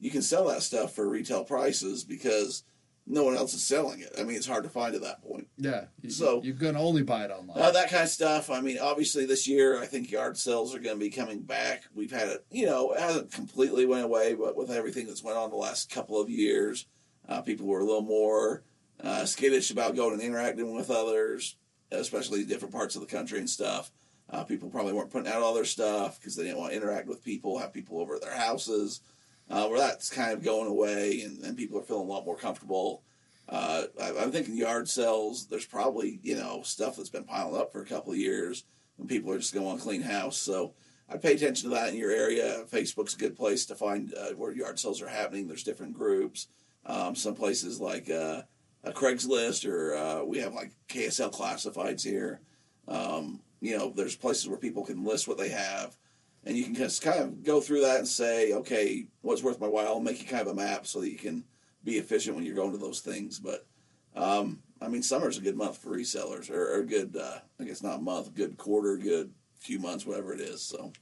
you 0.00 0.10
can 0.10 0.22
sell 0.22 0.48
that 0.48 0.62
stuff 0.62 0.94
for 0.94 1.08
retail 1.08 1.44
prices 1.44 2.04
because 2.04 2.64
no 3.06 3.22
one 3.22 3.36
else 3.36 3.54
is 3.54 3.62
selling 3.62 4.00
it. 4.00 4.12
I 4.18 4.24
mean, 4.24 4.36
it's 4.36 4.48
hard 4.48 4.64
to 4.64 4.68
find 4.68 4.94
at 4.96 5.02
that 5.02 5.22
point. 5.22 5.46
Yeah. 5.56 5.84
You, 6.02 6.10
So- 6.10 6.42
you 6.42 6.54
can 6.54 6.76
only 6.76 7.02
buy 7.02 7.24
it 7.24 7.30
online. 7.30 7.56
Uh, 7.56 7.70
that 7.70 7.88
kind 7.88 8.02
of 8.02 8.08
stuff. 8.08 8.50
I 8.50 8.60
mean, 8.60 8.78
obviously 8.80 9.24
this 9.26 9.46
year, 9.46 9.80
I 9.80 9.86
think 9.86 10.10
yard 10.10 10.36
sales 10.36 10.74
are 10.74 10.80
going 10.80 10.96
to 10.96 11.04
be 11.04 11.10
coming 11.10 11.42
back. 11.42 11.84
We've 11.94 12.10
had 12.10 12.28
it, 12.28 12.44
you 12.50 12.66
know, 12.66 12.92
it 12.92 13.00
hasn't 13.00 13.30
completely 13.32 13.86
went 13.86 14.04
away, 14.04 14.34
but 14.34 14.56
with 14.56 14.70
everything 14.72 15.06
that's 15.06 15.22
went 15.22 15.38
on 15.38 15.50
the 15.50 15.56
last 15.56 15.88
couple 15.88 16.20
of 16.20 16.28
years, 16.28 16.86
uh, 17.28 17.42
people 17.42 17.66
were 17.66 17.80
a 17.80 17.84
little 17.84 18.02
more 18.02 18.64
uh, 19.00 19.24
skittish 19.24 19.70
about 19.70 19.94
going 19.94 20.14
and 20.14 20.22
interacting 20.22 20.74
with 20.74 20.90
others, 20.90 21.56
especially 21.92 22.44
different 22.44 22.74
parts 22.74 22.96
of 22.96 23.02
the 23.02 23.06
country 23.06 23.38
and 23.38 23.48
stuff. 23.48 23.92
Uh, 24.30 24.44
people 24.44 24.68
probably 24.68 24.92
weren't 24.92 25.10
putting 25.10 25.30
out 25.30 25.42
all 25.42 25.54
their 25.54 25.64
stuff 25.64 26.18
because 26.18 26.34
they 26.34 26.44
didn't 26.44 26.58
want 26.58 26.72
to 26.72 26.76
interact 26.76 27.06
with 27.06 27.24
people, 27.24 27.58
have 27.58 27.72
people 27.72 28.00
over 28.00 28.16
at 28.16 28.22
their 28.22 28.36
houses. 28.36 29.00
Uh, 29.48 29.68
where 29.68 29.78
that's 29.78 30.10
kind 30.10 30.32
of 30.32 30.42
going 30.42 30.66
away, 30.68 31.20
and, 31.20 31.44
and 31.44 31.56
people 31.56 31.78
are 31.78 31.82
feeling 31.82 32.08
a 32.08 32.10
lot 32.12 32.26
more 32.26 32.36
comfortable. 32.36 33.04
Uh, 33.48 33.84
I, 34.00 34.12
I'm 34.18 34.32
thinking 34.32 34.56
yard 34.56 34.88
sales. 34.88 35.46
There's 35.46 35.64
probably 35.64 36.18
you 36.24 36.34
know 36.34 36.62
stuff 36.62 36.96
that's 36.96 37.10
been 37.10 37.24
piling 37.24 37.60
up 37.60 37.70
for 37.70 37.80
a 37.80 37.86
couple 37.86 38.12
of 38.12 38.18
years, 38.18 38.64
and 38.98 39.08
people 39.08 39.30
are 39.30 39.38
just 39.38 39.54
going 39.54 39.76
to 39.76 39.82
clean 39.82 40.02
house. 40.02 40.36
So 40.36 40.74
I 41.08 41.16
pay 41.16 41.34
attention 41.34 41.70
to 41.70 41.76
that 41.76 41.90
in 41.90 41.96
your 41.96 42.10
area. 42.10 42.64
Facebook's 42.70 43.14
a 43.14 43.18
good 43.18 43.36
place 43.36 43.66
to 43.66 43.76
find 43.76 44.12
uh, 44.14 44.30
where 44.30 44.52
yard 44.52 44.80
sales 44.80 45.00
are 45.00 45.08
happening. 45.08 45.46
There's 45.46 45.62
different 45.62 45.94
groups. 45.94 46.48
Um, 46.84 47.14
some 47.14 47.34
places 47.34 47.80
like 47.80 48.10
uh, 48.10 48.42
a 48.82 48.92
Craigslist, 48.92 49.68
or 49.68 49.94
uh, 49.94 50.24
we 50.24 50.38
have 50.38 50.54
like 50.54 50.72
KSL 50.88 51.32
classifieds 51.32 52.02
here. 52.02 52.40
Um, 52.88 53.40
you 53.60 53.76
know, 53.76 53.90
there's 53.90 54.16
places 54.16 54.48
where 54.48 54.58
people 54.58 54.84
can 54.84 55.04
list 55.04 55.28
what 55.28 55.38
they 55.38 55.48
have, 55.48 55.96
and 56.44 56.56
you 56.56 56.64
can 56.64 56.74
just 56.74 57.02
kind 57.02 57.20
of 57.20 57.42
go 57.42 57.60
through 57.60 57.80
that 57.82 57.98
and 57.98 58.08
say, 58.08 58.52
okay, 58.52 59.06
what's 59.22 59.42
worth 59.42 59.60
my 59.60 59.68
while? 59.68 60.00
Make 60.00 60.20
you 60.20 60.28
kind 60.28 60.42
of 60.42 60.52
a 60.52 60.54
map 60.54 60.86
so 60.86 61.00
that 61.00 61.10
you 61.10 61.18
can 61.18 61.44
be 61.84 61.98
efficient 61.98 62.36
when 62.36 62.44
you're 62.44 62.54
going 62.54 62.72
to 62.72 62.78
those 62.78 63.00
things. 63.00 63.38
But 63.38 63.66
um, 64.14 64.60
I 64.80 64.88
mean, 64.88 65.02
summer's 65.02 65.38
a 65.38 65.42
good 65.42 65.56
month 65.56 65.78
for 65.78 65.90
resellers, 65.90 66.50
or, 66.50 66.74
or 66.74 66.80
a 66.80 66.86
good, 66.86 67.16
uh, 67.16 67.38
I 67.60 67.64
guess 67.64 67.82
not 67.82 68.02
month, 68.02 68.34
good 68.34 68.56
quarter, 68.56 68.96
good 68.96 69.32
few 69.58 69.78
months, 69.78 70.06
whatever 70.06 70.32
it 70.32 70.40
is. 70.40 70.62
So 70.62 70.92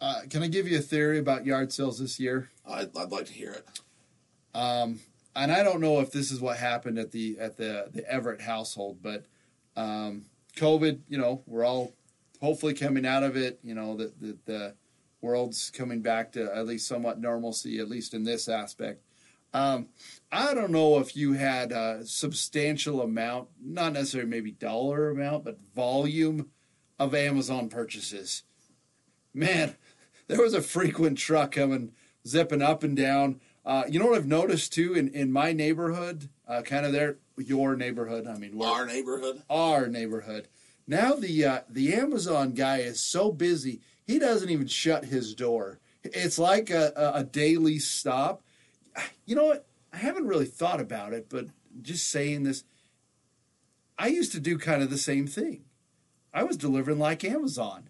Uh, 0.00 0.20
can 0.28 0.42
I 0.42 0.48
give 0.48 0.68
you 0.68 0.78
a 0.78 0.82
theory 0.82 1.18
about 1.18 1.46
yard 1.46 1.72
sales 1.72 1.98
this 1.98 2.20
year? 2.20 2.50
I'd, 2.66 2.96
I'd 2.96 3.10
like 3.10 3.26
to 3.26 3.32
hear 3.32 3.52
it. 3.52 3.66
Um, 4.54 5.00
and 5.34 5.50
I 5.50 5.64
don't 5.64 5.80
know 5.80 6.00
if 6.00 6.12
this 6.12 6.30
is 6.30 6.40
what 6.40 6.58
happened 6.58 6.98
at 6.98 7.10
the 7.10 7.36
at 7.40 7.56
the 7.56 7.88
the 7.92 8.08
Everett 8.08 8.40
household, 8.40 8.98
but 9.02 9.24
um, 9.76 10.26
COVID, 10.56 11.00
you 11.08 11.18
know, 11.18 11.42
we're 11.46 11.64
all 11.64 11.94
hopefully 12.40 12.74
coming 12.74 13.06
out 13.06 13.22
of 13.22 13.36
it. 13.36 13.58
You 13.62 13.74
know, 13.74 13.96
the, 13.96 14.12
the 14.20 14.38
the 14.44 14.74
world's 15.20 15.70
coming 15.70 16.02
back 16.02 16.32
to 16.32 16.54
at 16.54 16.66
least 16.66 16.86
somewhat 16.86 17.20
normalcy, 17.20 17.78
at 17.78 17.88
least 17.88 18.14
in 18.14 18.24
this 18.24 18.48
aspect. 18.48 19.02
Um, 19.54 19.88
I 20.32 20.52
don't 20.52 20.72
know 20.72 20.98
if 20.98 21.16
you 21.16 21.34
had 21.34 21.70
a 21.70 22.04
substantial 22.04 23.00
amount, 23.00 23.48
not 23.62 23.92
necessarily 23.92 24.28
maybe 24.28 24.50
dollar 24.50 25.10
amount, 25.10 25.44
but 25.44 25.58
volume 25.74 26.50
of 26.98 27.14
Amazon 27.14 27.68
purchases. 27.68 28.42
Man, 29.32 29.76
there 30.26 30.42
was 30.42 30.54
a 30.54 30.62
frequent 30.62 31.18
truck 31.18 31.52
coming 31.52 31.92
zipping 32.26 32.62
up 32.62 32.82
and 32.82 32.96
down. 32.96 33.40
Uh, 33.64 33.84
you 33.88 33.98
know 33.98 34.06
what 34.06 34.16
I've 34.16 34.26
noticed 34.26 34.72
too 34.72 34.94
in, 34.94 35.08
in 35.08 35.32
my 35.32 35.52
neighborhood, 35.52 36.28
uh, 36.46 36.62
kind 36.62 36.84
of 36.84 36.92
there, 36.92 37.18
your 37.36 37.76
neighborhood. 37.76 38.26
I 38.26 38.36
mean, 38.38 38.60
Our 38.62 38.86
neighborhood. 38.86 39.42
our 39.50 39.86
neighborhood. 39.88 40.48
Now 40.86 41.14
the 41.14 41.44
uh, 41.44 41.60
the 41.68 41.94
Amazon 41.94 42.52
guy 42.52 42.78
is 42.78 43.00
so 43.00 43.32
busy 43.32 43.80
he 44.06 44.18
doesn't 44.18 44.50
even 44.50 44.66
shut 44.66 45.06
his 45.06 45.34
door. 45.34 45.78
It's 46.02 46.38
like 46.38 46.68
a, 46.68 46.92
a, 46.94 47.20
a 47.20 47.24
daily 47.24 47.78
stop. 47.78 48.42
You 49.24 49.34
know 49.34 49.46
what? 49.46 49.66
I 49.92 49.96
haven't 49.96 50.26
really 50.26 50.44
thought 50.44 50.80
about 50.80 51.14
it, 51.14 51.28
but 51.30 51.46
just 51.80 52.08
saying 52.10 52.42
this, 52.42 52.64
I 53.98 54.08
used 54.08 54.32
to 54.32 54.40
do 54.40 54.58
kind 54.58 54.82
of 54.82 54.90
the 54.90 54.98
same 54.98 55.26
thing. 55.26 55.64
I 56.34 56.42
was 56.42 56.56
delivering 56.58 56.98
like 56.98 57.24
Amazon, 57.24 57.88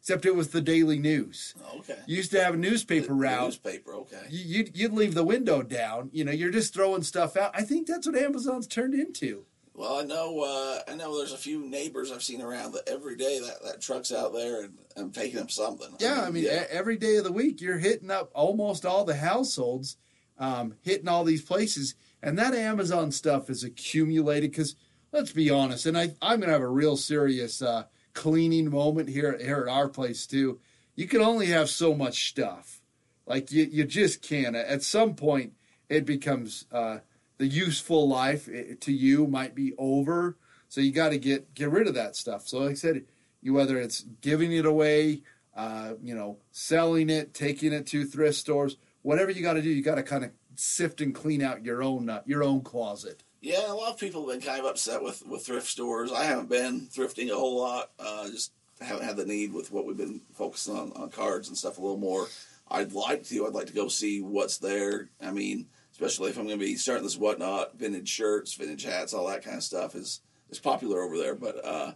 except 0.00 0.24
it 0.26 0.34
was 0.34 0.48
the 0.48 0.60
daily 0.60 0.98
news. 0.98 1.54
Okay. 1.76 1.98
You 2.06 2.16
used 2.16 2.30
to 2.32 2.42
have 2.42 2.54
a 2.54 2.58
newspaper 2.58 3.08
The- 3.08 3.14
route 3.14 3.44
Newspaper. 3.44 3.94
Okay. 3.94 4.22
you- 4.30 4.44
you'd, 4.58 4.76
you'd 4.76 4.92
leave 4.92 5.14
the 5.14 5.24
window 5.24 5.62
down. 5.62 6.10
You 6.12 6.24
know, 6.24 6.32
you're 6.32 6.50
just 6.50 6.74
throwing 6.74 7.02
stuff 7.02 7.36
out. 7.36 7.50
I 7.54 7.62
think 7.62 7.86
that's 7.86 8.06
what 8.06 8.16
Amazon's 8.16 8.66
turned 8.66 8.94
into. 8.94 9.44
Well, 9.74 9.96
I 10.00 10.02
know. 10.02 10.40
Uh, 10.40 10.90
I 10.90 10.94
know. 10.94 11.16
There's 11.16 11.32
a 11.32 11.38
few 11.38 11.64
neighbors 11.64 12.10
I've 12.12 12.22
seen 12.22 12.42
around 12.42 12.72
that 12.72 12.88
every 12.88 13.16
day 13.16 13.38
that, 13.40 13.62
that 13.64 13.80
truck's 13.80 14.12
out 14.12 14.32
there 14.34 14.64
and, 14.64 14.74
and 14.96 15.14
taking 15.14 15.38
them 15.38 15.48
something. 15.48 15.88
Yeah, 15.98 16.22
I 16.22 16.30
mean, 16.30 16.44
e- 16.44 16.48
every 16.48 16.96
day 16.98 17.16
of 17.16 17.24
the 17.24 17.32
week, 17.32 17.60
you're 17.62 17.78
hitting 17.78 18.10
up 18.10 18.30
almost 18.34 18.84
all 18.84 19.04
the 19.04 19.14
households, 19.16 19.96
um, 20.38 20.74
hitting 20.82 21.08
all 21.08 21.24
these 21.24 21.40
places, 21.42 21.94
and 22.22 22.38
that 22.38 22.52
Amazon 22.54 23.10
stuff 23.10 23.48
is 23.48 23.64
accumulated. 23.64 24.50
Because 24.50 24.76
let's 25.12 25.32
be 25.32 25.48
honest, 25.48 25.86
and 25.86 25.96
I, 25.96 26.14
I'm 26.20 26.40
going 26.40 26.48
to 26.48 26.52
have 26.52 26.60
a 26.62 26.68
real 26.68 26.98
serious 26.98 27.62
uh, 27.62 27.84
cleaning 28.12 28.70
moment 28.70 29.08
here 29.08 29.36
here 29.38 29.62
at 29.62 29.68
our 29.68 29.88
place 29.88 30.26
too. 30.26 30.60
You 30.94 31.06
can 31.06 31.20
only 31.20 31.46
have 31.46 31.70
so 31.70 31.94
much 31.94 32.28
stuff, 32.28 32.80
like 33.26 33.50
you 33.52 33.64
you 33.70 33.84
just 33.84 34.22
can't. 34.22 34.56
At 34.56 34.82
some 34.82 35.14
point, 35.14 35.54
it 35.88 36.04
becomes 36.04 36.66
uh, 36.72 36.98
the 37.38 37.46
useful 37.46 38.08
life 38.08 38.48
eh, 38.52 38.74
to 38.80 38.92
you 38.92 39.26
might 39.26 39.54
be 39.54 39.72
over. 39.78 40.36
So 40.68 40.80
you 40.80 40.92
got 40.92 41.10
to 41.10 41.18
get 41.18 41.54
get 41.54 41.70
rid 41.70 41.88
of 41.88 41.94
that 41.94 42.16
stuff. 42.16 42.46
So 42.46 42.58
like 42.60 42.72
I 42.72 42.74
said, 42.74 43.04
you 43.40 43.54
whether 43.54 43.78
it's 43.78 44.04
giving 44.20 44.52
it 44.52 44.66
away, 44.66 45.22
uh, 45.56 45.94
you 46.02 46.14
know, 46.14 46.38
selling 46.52 47.10
it, 47.10 47.34
taking 47.34 47.72
it 47.72 47.86
to 47.88 48.04
thrift 48.04 48.36
stores, 48.36 48.76
whatever 49.02 49.30
you 49.30 49.42
got 49.42 49.54
to 49.54 49.62
do, 49.62 49.70
you 49.70 49.82
got 49.82 49.96
to 49.96 50.02
kind 50.02 50.24
of 50.24 50.30
sift 50.54 51.00
and 51.00 51.14
clean 51.14 51.42
out 51.42 51.64
your 51.64 51.82
own 51.82 52.08
uh, 52.08 52.22
your 52.26 52.44
own 52.44 52.60
closet. 52.60 53.22
Yeah, 53.40 53.72
a 53.72 53.74
lot 53.74 53.92
of 53.92 53.98
people 53.98 54.20
have 54.28 54.38
been 54.38 54.46
kind 54.46 54.60
of 54.60 54.66
upset 54.66 55.02
with, 55.02 55.26
with 55.26 55.46
thrift 55.46 55.66
stores. 55.66 56.12
I 56.12 56.24
haven't 56.24 56.50
been 56.50 56.88
thrifting 56.92 57.30
a 57.30 57.34
whole 57.34 57.58
lot. 57.58 57.90
Uh, 57.98 58.28
just 58.28 58.52
haven't 58.80 59.04
had 59.04 59.16
the 59.16 59.24
need 59.24 59.52
with 59.52 59.72
what 59.72 59.86
we've 59.86 59.96
been 59.96 60.20
focusing 60.34 60.76
on 60.76 60.92
on 60.92 61.10
cards 61.10 61.48
and 61.48 61.56
stuff 61.56 61.78
a 61.78 61.80
little 61.80 61.96
more. 61.96 62.26
I'd 62.70 62.92
like 62.92 63.24
to. 63.24 63.46
I'd 63.46 63.54
like 63.54 63.66
to 63.66 63.72
go 63.72 63.88
see 63.88 64.20
what's 64.20 64.58
there. 64.58 65.08
I 65.20 65.30
mean, 65.30 65.66
especially 65.92 66.30
if 66.30 66.38
I'm 66.38 66.46
going 66.46 66.58
to 66.58 66.64
be 66.64 66.76
starting 66.76 67.04
this 67.04 67.16
whatnot, 67.16 67.78
vintage 67.78 68.08
shirts, 68.08 68.54
vintage 68.54 68.84
hats, 68.84 69.14
all 69.14 69.26
that 69.28 69.42
kind 69.44 69.56
of 69.56 69.62
stuff 69.62 69.94
is 69.94 70.20
is 70.50 70.58
popular 70.58 71.02
over 71.02 71.16
there. 71.16 71.34
But 71.34 71.64
uh, 71.64 71.92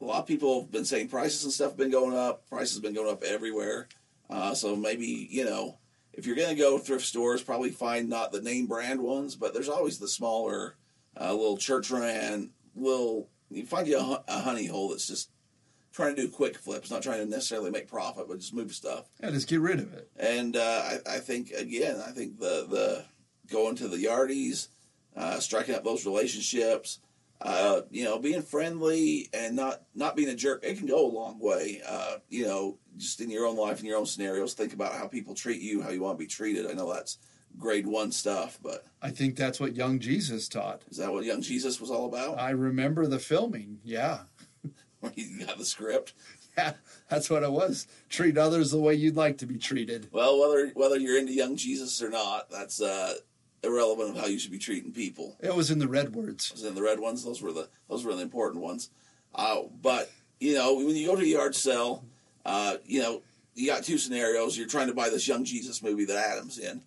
a 0.00 0.04
lot 0.04 0.20
of 0.20 0.26
people 0.26 0.62
have 0.62 0.70
been 0.70 0.84
saying 0.84 1.08
prices 1.08 1.42
and 1.44 1.52
stuff 1.52 1.70
have 1.72 1.76
been 1.76 1.90
going 1.90 2.16
up. 2.16 2.48
Prices 2.48 2.76
have 2.76 2.82
been 2.82 2.94
going 2.94 3.10
up 3.10 3.24
everywhere. 3.24 3.88
Uh, 4.30 4.54
so 4.54 4.76
maybe 4.76 5.26
you 5.30 5.44
know 5.44 5.77
if 6.18 6.26
you're 6.26 6.34
going 6.34 6.48
to 6.48 6.56
go 6.56 6.78
thrift 6.78 7.06
stores, 7.06 7.42
probably 7.42 7.70
find 7.70 8.08
not 8.08 8.32
the 8.32 8.42
name 8.42 8.66
brand 8.66 9.00
ones, 9.00 9.36
but 9.36 9.54
there's 9.54 9.68
always 9.68 9.98
the 9.98 10.08
smaller, 10.08 10.74
uh, 11.18 11.32
little 11.32 11.56
church 11.56 11.92
ran, 11.92 12.50
little. 12.74 13.28
You 13.50 13.64
find 13.64 13.86
you 13.86 13.98
a, 13.98 14.24
a 14.26 14.40
honey 14.40 14.66
hole 14.66 14.88
that's 14.88 15.06
just 15.06 15.30
trying 15.92 16.16
to 16.16 16.22
do 16.22 16.28
quick 16.28 16.58
flips, 16.58 16.90
not 16.90 17.02
trying 17.02 17.20
to 17.20 17.30
necessarily 17.30 17.70
make 17.70 17.86
profit, 17.86 18.26
but 18.28 18.40
just 18.40 18.52
move 18.52 18.72
stuff. 18.72 19.08
Yeah, 19.22 19.30
just 19.30 19.46
get 19.46 19.60
rid 19.60 19.78
of 19.78 19.94
it. 19.94 20.10
And 20.16 20.56
uh, 20.56 20.82
I, 21.06 21.14
I 21.14 21.18
think 21.18 21.52
again, 21.52 22.02
I 22.04 22.10
think 22.10 22.40
the 22.40 22.66
the 22.68 23.04
going 23.48 23.76
to 23.76 23.86
the 23.86 24.04
yardies, 24.04 24.68
uh, 25.16 25.38
striking 25.38 25.76
up 25.76 25.84
those 25.84 26.04
relationships, 26.04 26.98
uh, 27.40 27.82
you 27.90 28.04
know, 28.04 28.18
being 28.18 28.42
friendly 28.42 29.28
and 29.32 29.54
not 29.54 29.82
not 29.94 30.16
being 30.16 30.28
a 30.28 30.34
jerk, 30.34 30.64
it 30.64 30.78
can 30.78 30.86
go 30.86 31.06
a 31.06 31.12
long 31.12 31.38
way. 31.38 31.80
Uh, 31.86 32.16
you 32.28 32.44
know, 32.44 32.78
just 32.96 33.20
in 33.20 33.30
your 33.30 33.46
own 33.46 33.56
life, 33.56 33.80
in 33.80 33.86
your 33.86 33.98
own 33.98 34.06
scenarios, 34.06 34.54
think 34.54 34.72
about 34.72 34.92
how 34.92 35.06
people 35.06 35.34
treat 35.34 35.60
you, 35.60 35.80
how 35.80 35.90
you 35.90 36.02
want 36.02 36.18
to 36.18 36.24
be 36.24 36.28
treated. 36.28 36.68
I 36.68 36.72
know 36.72 36.92
that's 36.92 37.18
grade 37.56 37.86
one 37.86 38.10
stuff, 38.12 38.58
but 38.62 38.86
I 39.02 39.10
think 39.10 39.36
that's 39.36 39.60
what 39.60 39.76
young 39.76 39.98
Jesus 40.00 40.48
taught. 40.48 40.82
is 40.90 40.96
that 40.98 41.12
what 41.12 41.24
young 41.24 41.40
Jesus 41.40 41.80
was 41.80 41.90
all 41.90 42.06
about? 42.06 42.40
I 42.40 42.50
remember 42.50 43.06
the 43.06 43.18
filming. 43.18 43.78
Yeah. 43.84 44.20
When 45.00 45.12
he 45.12 45.44
got 45.44 45.58
the 45.58 45.64
script. 45.64 46.12
Yeah, 46.56 46.72
that's 47.08 47.30
what 47.30 47.44
it 47.44 47.52
was. 47.52 47.86
Treat 48.08 48.36
others 48.36 48.72
the 48.72 48.80
way 48.80 48.94
you'd 48.94 49.14
like 49.14 49.38
to 49.38 49.46
be 49.46 49.58
treated. 49.58 50.08
Well, 50.10 50.40
whether 50.40 50.72
whether 50.74 50.98
you're 50.98 51.16
into 51.16 51.32
young 51.32 51.54
Jesus 51.54 52.02
or 52.02 52.10
not, 52.10 52.50
that's 52.50 52.82
uh, 52.82 53.14
irrelevant 53.62 54.10
of 54.10 54.16
how 54.16 54.26
you 54.26 54.38
should 54.38 54.52
be 54.52 54.58
treating 54.58 54.92
people. 54.92 55.36
It 55.40 55.54
was 55.54 55.70
in 55.70 55.78
the 55.78 55.88
red 55.88 56.14
words. 56.14 56.52
was 56.52 56.64
in 56.64 56.74
the 56.74 56.82
red 56.82 57.00
ones. 57.00 57.24
Those 57.24 57.42
were 57.42 57.52
the 57.52 57.68
those 57.88 58.04
were 58.04 58.14
the 58.14 58.22
important 58.22 58.62
ones. 58.62 58.90
Uh, 59.34 59.62
but 59.82 60.10
you 60.40 60.54
know, 60.54 60.74
when 60.74 60.94
you 60.94 61.06
go 61.06 61.16
to 61.16 61.22
a 61.22 61.26
yard 61.26 61.54
sale, 61.54 62.04
uh, 62.44 62.76
you 62.84 63.02
know, 63.02 63.22
you 63.54 63.66
got 63.66 63.82
two 63.82 63.98
scenarios. 63.98 64.56
You're 64.56 64.68
trying 64.68 64.88
to 64.88 64.94
buy 64.94 65.10
this 65.10 65.26
young 65.26 65.44
Jesus 65.44 65.82
movie 65.82 66.04
that 66.04 66.16
Adam's 66.16 66.58
in, 66.58 66.82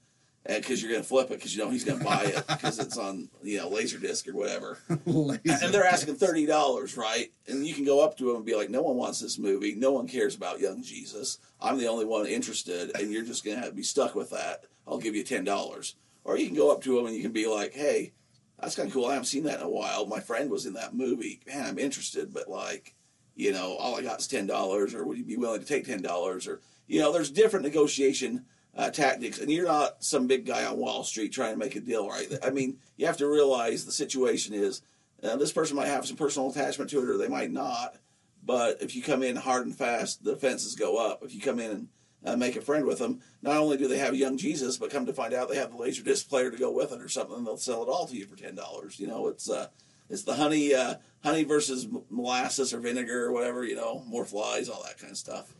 and 0.45 0.61
because 0.61 0.81
you're 0.81 0.91
going 0.91 1.03
to 1.03 1.07
flip 1.07 1.29
it 1.29 1.35
because 1.35 1.55
you 1.55 1.63
know 1.63 1.69
he's 1.69 1.83
going 1.83 1.99
to 1.99 2.05
buy 2.05 2.23
it 2.23 2.47
because 2.47 2.79
it's 2.79 2.97
on 2.97 3.29
you 3.43 3.57
know 3.57 3.69
laserdisc 3.69 4.27
or 4.27 4.33
whatever. 4.33 4.79
and 4.89 5.73
they're 5.73 5.85
asking 5.85 6.15
thirty 6.15 6.45
dollars, 6.45 6.95
right? 6.95 7.31
And 7.47 7.67
you 7.67 7.73
can 7.73 7.83
go 7.83 8.03
up 8.03 8.17
to 8.17 8.25
them 8.25 8.37
and 8.37 8.45
be 8.45 8.55
like, 8.55 8.69
"No 8.69 8.81
one 8.81 8.95
wants 8.95 9.19
this 9.19 9.37
movie. 9.37 9.75
No 9.75 9.91
one 9.91 10.07
cares 10.07 10.35
about 10.35 10.61
young 10.61 10.81
Jesus. 10.81 11.39
I'm 11.59 11.77
the 11.77 11.87
only 11.87 12.05
one 12.05 12.25
interested, 12.25 12.91
and 12.95 13.11
you're 13.11 13.25
just 13.25 13.43
going 13.43 13.57
to 13.57 13.61
have 13.61 13.71
to 13.71 13.75
be 13.75 13.83
stuck 13.83 14.15
with 14.15 14.29
that. 14.29 14.63
I'll 14.87 14.97
give 14.97 15.15
you 15.15 15.23
ten 15.23 15.43
dollars." 15.43 15.95
Or 16.23 16.37
you 16.37 16.45
can 16.47 16.55
go 16.55 16.71
up 16.71 16.81
to 16.83 16.95
them 16.95 17.05
and 17.07 17.15
you 17.15 17.21
can 17.21 17.31
be 17.31 17.47
like, 17.47 17.73
"Hey, 17.73 18.13
that's 18.59 18.75
kind 18.75 18.87
of 18.87 18.93
cool. 18.93 19.07
I 19.07 19.13
haven't 19.13 19.25
seen 19.25 19.43
that 19.43 19.59
in 19.59 19.65
a 19.65 19.69
while. 19.69 20.05
My 20.05 20.19
friend 20.19 20.49
was 20.49 20.65
in 20.65 20.73
that 20.73 20.93
movie. 20.93 21.41
Man, 21.47 21.65
I'm 21.65 21.79
interested, 21.79 22.33
but 22.33 22.47
like, 22.47 22.95
you 23.35 23.51
know, 23.51 23.75
all 23.75 23.95
I 23.95 24.03
got 24.03 24.19
is 24.19 24.27
ten 24.27 24.45
dollars. 24.45 24.93
Or 24.93 25.03
would 25.05 25.17
you 25.17 25.25
be 25.25 25.37
willing 25.37 25.61
to 25.61 25.65
take 25.65 25.85
ten 25.85 26.01
dollars? 26.01 26.47
Or 26.47 26.61
you 26.87 26.99
know, 26.99 27.11
there's 27.11 27.31
different 27.31 27.65
negotiation." 27.65 28.45
Uh, 28.73 28.89
tactics, 28.89 29.37
and 29.37 29.51
you're 29.51 29.67
not 29.67 30.01
some 30.01 30.27
big 30.27 30.45
guy 30.45 30.63
on 30.63 30.77
Wall 30.77 31.03
Street 31.03 31.33
trying 31.33 31.51
to 31.51 31.59
make 31.59 31.75
a 31.75 31.81
deal, 31.81 32.07
right? 32.07 32.33
I 32.41 32.51
mean, 32.51 32.77
you 32.95 33.05
have 33.05 33.17
to 33.17 33.27
realize 33.27 33.83
the 33.83 33.91
situation 33.91 34.53
is 34.53 34.81
uh, 35.21 35.35
this 35.35 35.51
person 35.51 35.75
might 35.75 35.87
have 35.87 36.05
some 36.07 36.15
personal 36.15 36.49
attachment 36.49 36.89
to 36.91 36.99
it, 36.99 37.09
or 37.09 37.17
they 37.17 37.27
might 37.27 37.51
not. 37.51 37.97
But 38.43 38.81
if 38.81 38.95
you 38.95 39.03
come 39.03 39.23
in 39.23 39.35
hard 39.35 39.65
and 39.65 39.75
fast, 39.75 40.23
the 40.23 40.35
fences 40.35 40.75
go 40.75 40.97
up. 40.97 41.23
If 41.23 41.35
you 41.35 41.41
come 41.41 41.59
in 41.59 41.71
and 41.71 41.87
uh, 42.25 42.35
make 42.35 42.55
a 42.55 42.61
friend 42.61 42.85
with 42.85 42.99
them, 42.99 43.19
not 43.41 43.57
only 43.57 43.77
do 43.77 43.87
they 43.87 43.97
have 43.97 44.15
young 44.15 44.37
Jesus, 44.37 44.77
but 44.77 44.91
come 44.91 45.05
to 45.05 45.13
find 45.13 45.33
out 45.33 45.49
they 45.49 45.55
have 45.57 45.71
the 45.71 45.77
laser 45.77 46.03
disc 46.03 46.29
player 46.29 46.51
to 46.51 46.57
go 46.57 46.71
with 46.71 46.91
it 46.91 47.01
or 47.01 47.09
something, 47.09 47.43
they'll 47.43 47.57
sell 47.57 47.83
it 47.83 47.89
all 47.89 48.07
to 48.07 48.15
you 48.15 48.25
for 48.25 48.35
ten 48.35 48.55
dollars. 48.55 48.99
You 48.99 49.07
know, 49.07 49.27
it's 49.27 49.49
uh, 49.49 49.67
It's 50.09 50.23
the 50.23 50.35
honey, 50.35 50.73
uh, 50.73 50.95
honey 51.23 51.43
versus 51.45 51.87
molasses 52.09 52.73
or 52.73 52.79
vinegar 52.79 53.25
or 53.25 53.31
whatever. 53.31 53.63
You 53.63 53.75
know, 53.75 54.03
more 54.05 54.25
flies, 54.25 54.67
all 54.69 54.83
that 54.83 54.99
kind 54.99 55.11
of 55.11 55.17
stuff. 55.17 55.55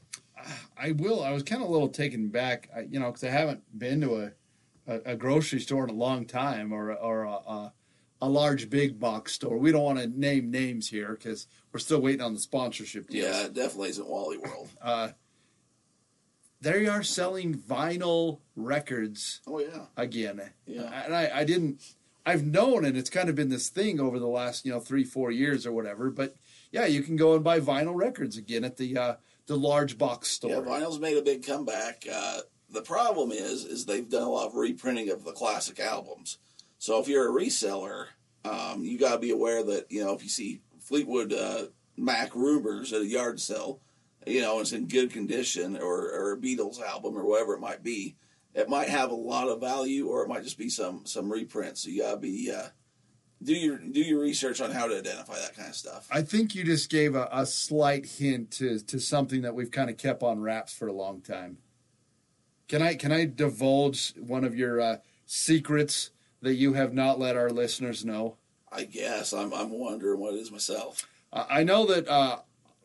I 0.78 0.92
will. 0.92 1.24
I 1.24 1.32
was 1.32 1.44
kind 1.44 1.62
of 1.62 1.70
a 1.70 1.72
little 1.72 1.88
taken 1.90 2.30
back, 2.30 2.70
you 2.90 3.00
know, 3.00 3.08
because 3.08 3.24
I 3.24 3.30
haven't 3.30 3.62
been 3.78 4.02
to 4.02 4.16
a, 4.16 4.32
a, 4.88 5.12
a 5.12 5.16
grocery 5.16 5.60
store 5.60 5.84
in 5.84 5.90
a 5.90 5.94
long 5.94 6.26
time 6.26 6.74
or 6.74 6.92
or 6.94 7.24
a, 7.24 7.32
a, 7.32 7.74
a 8.24 8.30
large 8.30 8.70
big 8.70 9.00
box 9.00 9.34
store. 9.34 9.58
We 9.58 9.72
don't 9.72 9.84
want 9.84 10.00
to 10.00 10.08
name 10.08 10.52
names 10.52 10.90
here 10.90 11.12
because 11.12 11.48
we're 11.72 11.80
still 11.80 12.02
waiting 12.02 12.22
on 12.22 12.34
the 12.34 12.40
sponsorship 12.40 13.08
deals. 13.08 13.26
Yeah, 13.26 13.46
it 13.46 13.54
definitely 13.54 13.90
isn't 13.90 14.08
Wally 14.08 14.38
World. 14.38 14.70
Uh, 14.82 15.10
they 16.62 16.88
are 16.88 17.04
selling 17.04 17.56
vinyl 17.56 18.40
records 18.56 19.42
Oh 19.48 19.60
yeah, 19.60 19.86
again. 19.98 20.42
Yeah. 20.66 21.04
And 21.04 21.16
I, 21.16 21.30
I 21.40 21.44
didn't, 21.44 21.82
I've 22.26 22.44
known, 22.46 22.86
and 22.86 22.96
it's 22.96 23.10
kind 23.10 23.30
of 23.30 23.36
been 23.36 23.50
this 23.50 23.70
thing 23.70 24.00
over 24.00 24.20
the 24.20 24.28
last, 24.28 24.66
you 24.66 24.72
know, 24.72 24.80
three, 24.80 25.04
four 25.04 25.32
years 25.32 25.66
or 25.66 25.72
whatever. 25.72 26.12
But 26.12 26.36
yeah, 26.72 26.86
you 26.86 27.02
can 27.02 27.16
go 27.16 27.34
and 27.34 27.44
buy 27.44 27.60
vinyl 27.60 27.96
records 27.96 28.38
again 28.38 28.64
at 28.64 28.78
the 28.78 28.98
uh, 28.98 29.16
the 29.48 29.58
large 29.58 29.98
box 29.98 30.30
store. 30.30 30.52
yeah. 30.52 30.58
Vinyl's 30.58 31.00
made 31.00 31.18
a 31.18 31.22
big 31.24 31.46
comeback. 31.46 32.06
Uh, 32.12 32.42
the 32.70 32.82
problem 32.82 33.32
is, 33.32 33.66
is 33.66 33.86
they've 33.86 34.10
done 34.10 34.24
a 34.24 34.30
lot 34.30 34.48
of 34.48 34.56
reprinting 34.56 35.10
of 35.10 35.24
the 35.26 35.34
classic 35.34 35.80
albums. 35.80 36.38
So 36.78 37.00
if 37.02 37.08
you're 37.08 37.30
a 37.30 37.44
reseller, 37.44 38.06
um, 38.46 38.84
you 38.84 38.98
got 38.98 39.14
to 39.14 39.20
be 39.20 39.32
aware 39.32 39.64
that 39.64 39.92
you 39.92 40.04
know 40.04 40.14
if 40.14 40.24
you 40.24 40.30
see 40.30 40.62
Fleetwood 40.80 41.34
uh, 41.34 41.66
Mac 41.98 42.34
rumors 42.36 42.94
at 42.94 43.02
a 43.02 43.06
yard 43.06 43.40
sale, 43.40 43.82
you 44.26 44.42
know 44.42 44.60
it's 44.60 44.74
in 44.74 44.88
good 44.88 45.12
condition, 45.12 45.78
or, 45.78 46.12
or 46.12 46.34
a 46.34 46.38
Beatles 46.38 46.82
album 46.82 47.18
or 47.18 47.26
whatever 47.26 47.54
it 47.54 47.60
might 47.60 47.84
be, 47.84 48.16
it 48.54 48.70
might 48.70 48.90
have 48.90 49.12
a 49.12 49.16
lot 49.16 49.48
of 49.48 49.60
value, 49.60 50.08
or 50.08 50.24
it 50.24 50.28
might 50.28 50.44
just 50.44 50.58
be 50.58 50.70
some 50.70 51.06
some 51.06 51.32
reprint. 51.32 51.78
So 51.78 51.90
you 51.90 52.02
got 52.02 52.12
to 52.12 52.18
be 52.18 52.52
uh, 52.52 52.68
do 53.44 53.54
your 53.54 53.78
do 53.78 54.02
your 54.02 54.22
research 54.22 54.62
on 54.62 54.72
how 54.72 54.88
to 54.88 54.98
identify 54.98 55.36
that 55.36 55.56
kind 55.56 55.70
of 55.70 55.76
stuff. 55.76 56.08
I 56.12 56.22
think 56.22 56.54
you 56.54 56.64
just 56.64 56.90
gave 56.90 57.16
a, 57.16 57.28
a 57.32 57.46
slight 57.46 58.06
hint 58.06 58.52
to, 58.52 58.80
to 58.80 59.00
something 59.00 59.42
that 59.42 59.56
we've 59.56 59.72
kind 59.72 59.90
of 59.90 59.98
kept 59.98 60.22
on 60.24 60.42
wraps 60.42 60.74
for 60.74 60.88
a 60.88 60.94
long 60.94 61.22
time. 61.22 61.58
Can 62.68 62.82
I 62.82 62.96
can 62.96 63.12
I 63.12 63.26
divulge 63.26 64.14
one 64.18 64.44
of 64.44 64.56
your 64.56 64.80
uh, 64.80 64.98
secrets 65.26 66.12
that 66.42 66.56
you 66.56 66.74
have 66.74 66.94
not 66.94 67.20
let 67.20 67.36
our 67.36 67.50
listeners 67.50 68.06
know? 68.06 68.38
I 68.72 68.84
guess 68.84 69.34
I'm 69.34 69.54
I'm 69.54 69.72
wondering 69.72 70.20
what 70.20 70.34
it 70.34 70.38
is 70.38 70.52
myself. 70.52 71.08
I 71.34 71.62
I 71.62 71.64
know 71.64 71.86
that 71.88 72.08
uh, 72.08 72.40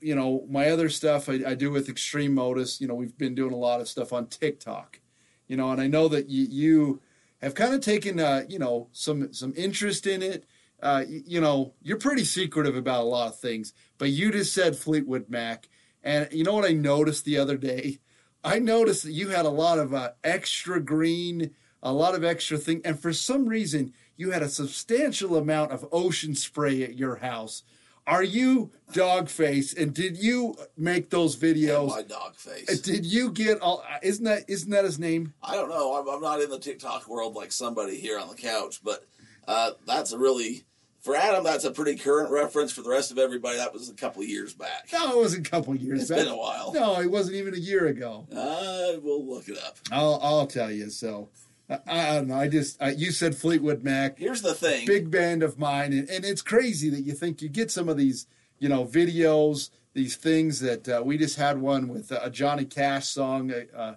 you 0.07 0.15
know 0.15 0.47
my 0.49 0.71
other 0.71 0.89
stuff 0.89 1.29
I, 1.29 1.41
I 1.45 1.55
do 1.55 1.73
with 1.73 1.89
Extreme 1.89 2.33
Modus. 2.33 2.81
You 2.81 2.87
know 2.87 2.95
we've 2.95 3.19
been 3.19 3.35
doing 3.35 3.53
a 3.53 3.57
lot 3.57 3.81
of 3.81 3.89
stuff 3.89 4.13
on 4.13 4.29
TikTok. 4.29 5.01
You 5.49 5.57
know, 5.57 5.73
and 5.73 5.81
I 5.81 5.89
know 5.89 6.07
that 6.09 6.29
you, 6.29 6.47
you 6.49 7.03
have 7.43 7.55
kind 7.55 7.75
of 7.75 7.81
taken 7.81 8.21
uh, 8.21 8.45
you 8.49 8.61
know 8.61 8.89
some 8.93 9.33
some 9.33 9.53
interest 9.57 10.07
in 10.07 10.23
it. 10.23 10.45
Uh, 10.81 11.03
y- 11.09 11.23
you 11.27 11.41
know, 11.41 11.75
you're 11.83 11.99
pretty 11.99 12.25
secretive 12.25 12.77
about 12.77 13.01
a 13.01 13.09
lot 13.09 13.27
of 13.27 13.41
things, 13.41 13.73
but 13.99 14.11
you 14.11 14.31
just 14.31 14.55
said 14.55 14.77
Fleetwood 14.77 15.29
Mac, 15.29 15.69
and 16.05 16.29
you 16.31 16.45
know 16.45 16.55
what 16.55 16.71
I 16.71 16.73
noticed 16.73 17.25
the 17.25 17.39
other 17.39 17.57
day? 17.57 17.99
I 18.45 18.61
noticed 18.61 19.03
that 19.03 19.13
you 19.13 19.31
had 19.31 19.45
a 19.45 19.51
lot 19.51 19.81
of 19.81 19.93
uh, 19.93 20.11
extra 20.23 20.81
green, 20.81 21.51
a 21.83 21.93
lot 21.93 22.15
of 22.15 22.23
extra 22.23 22.59
thing, 22.59 22.81
and 22.85 22.97
for 22.97 23.13
some 23.13 23.49
reason 23.49 23.93
you 24.17 24.31
had 24.31 24.43
a 24.43 24.49
substantial 24.49 25.37
amount 25.37 25.73
of 25.73 25.85
ocean 25.91 26.37
spray 26.37 26.85
at 26.85 26.97
your 26.97 27.17
house. 27.17 27.65
Are 28.07 28.23
you 28.23 28.71
dog 28.93 29.29
face? 29.29 29.75
And 29.75 29.93
did 29.93 30.17
you 30.17 30.55
make 30.77 31.11
those 31.11 31.37
videos? 31.37 31.89
my 31.89 32.03
dog 32.03 32.37
face. 32.37 32.81
Did 32.81 33.05
you 33.05 33.31
get 33.31 33.61
all? 33.61 33.83
Isn't 34.03 34.25
that 34.25 34.45
isn't 34.49 34.71
that 34.71 34.85
his 34.85 34.99
name? 34.99 35.35
I 35.43 35.55
don't 35.57 35.69
know. 35.69 35.97
I'm, 35.99 36.09
I'm 36.09 36.21
not 36.21 36.41
in 36.41 36.51
the 36.51 36.59
TikTok 36.59 37.09
world 37.09 37.35
like 37.35 37.51
somebody 37.53 37.99
here 37.99 38.19
on 38.19 38.29
the 38.29 38.37
couch, 38.37 38.81
but 38.85 39.05
uh, 39.49 39.73
that's 39.87 40.13
a 40.13 40.19
really 40.19 40.65
for 41.01 41.17
Adam. 41.17 41.43
That's 41.43 41.65
a 41.65 41.71
pretty 41.73 41.97
current 41.97 42.31
reference. 42.31 42.71
For 42.73 42.83
the 42.83 42.91
rest 42.91 43.11
of 43.11 43.19
everybody, 43.19 43.57
that 43.57 43.73
was 43.73 43.89
a 43.91 43.95
couple 43.95 44.23
of 44.23 44.29
years 44.29 44.55
back. 44.55 44.89
No, 44.93 45.11
it 45.19 45.19
was 45.23 45.35
a 45.35 45.41
couple 45.43 45.75
years 45.75 46.03
It's 46.03 46.11
back. 46.11 46.21
been 46.21 46.29
a 46.29 46.37
while. 46.37 46.73
No, 46.73 47.01
it 47.01 47.11
wasn't 47.11 47.37
even 47.37 47.55
a 47.55 47.59
year 47.59 47.87
ago. 47.87 48.27
Uh, 48.31 49.01
we'll 49.03 49.27
look 49.27 49.49
it 49.49 49.59
up. 49.67 49.79
I'll 49.91 50.21
I'll 50.23 50.47
tell 50.47 50.71
you. 50.71 50.91
So 50.91 51.29
I, 51.69 51.79
I 51.87 52.15
don't 52.15 52.29
know. 52.29 52.39
I 52.39 52.49
just 52.49 52.81
I, 52.81 52.91
you 52.91 53.11
said 53.11 53.37
Fleetwood 53.37 53.83
Mac, 53.83 54.19
Here's 54.19 54.43
the 54.43 54.55
thing. 54.55 54.87
big 54.87 55.11
band 55.11 55.43
of 55.43 55.59
mine, 55.59 55.93
and, 55.93 56.09
and 56.09 56.25
it's 56.25 56.43
crazy 56.43 56.89
that 56.91 57.03
you 57.03 57.13
think 57.13 57.43
you 57.43 57.49
get 57.49 57.71
some 57.71 57.89
of 57.89 57.97
these 57.97 58.27
you 58.59 58.69
know 58.69 58.85
videos, 58.85 59.71
these 59.95 60.17
things 60.17 60.61
that 60.61 60.89
uh, 60.89 61.03
we 61.05 61.19
just 61.19 61.37
had 61.37 61.59
one 61.59 61.89
with 61.89 62.11
a 62.13 62.31
Johnny 62.31 62.65
Cash 62.65 63.09
song. 63.09 63.53
Uh, 63.53 63.65
uh, 63.77 63.95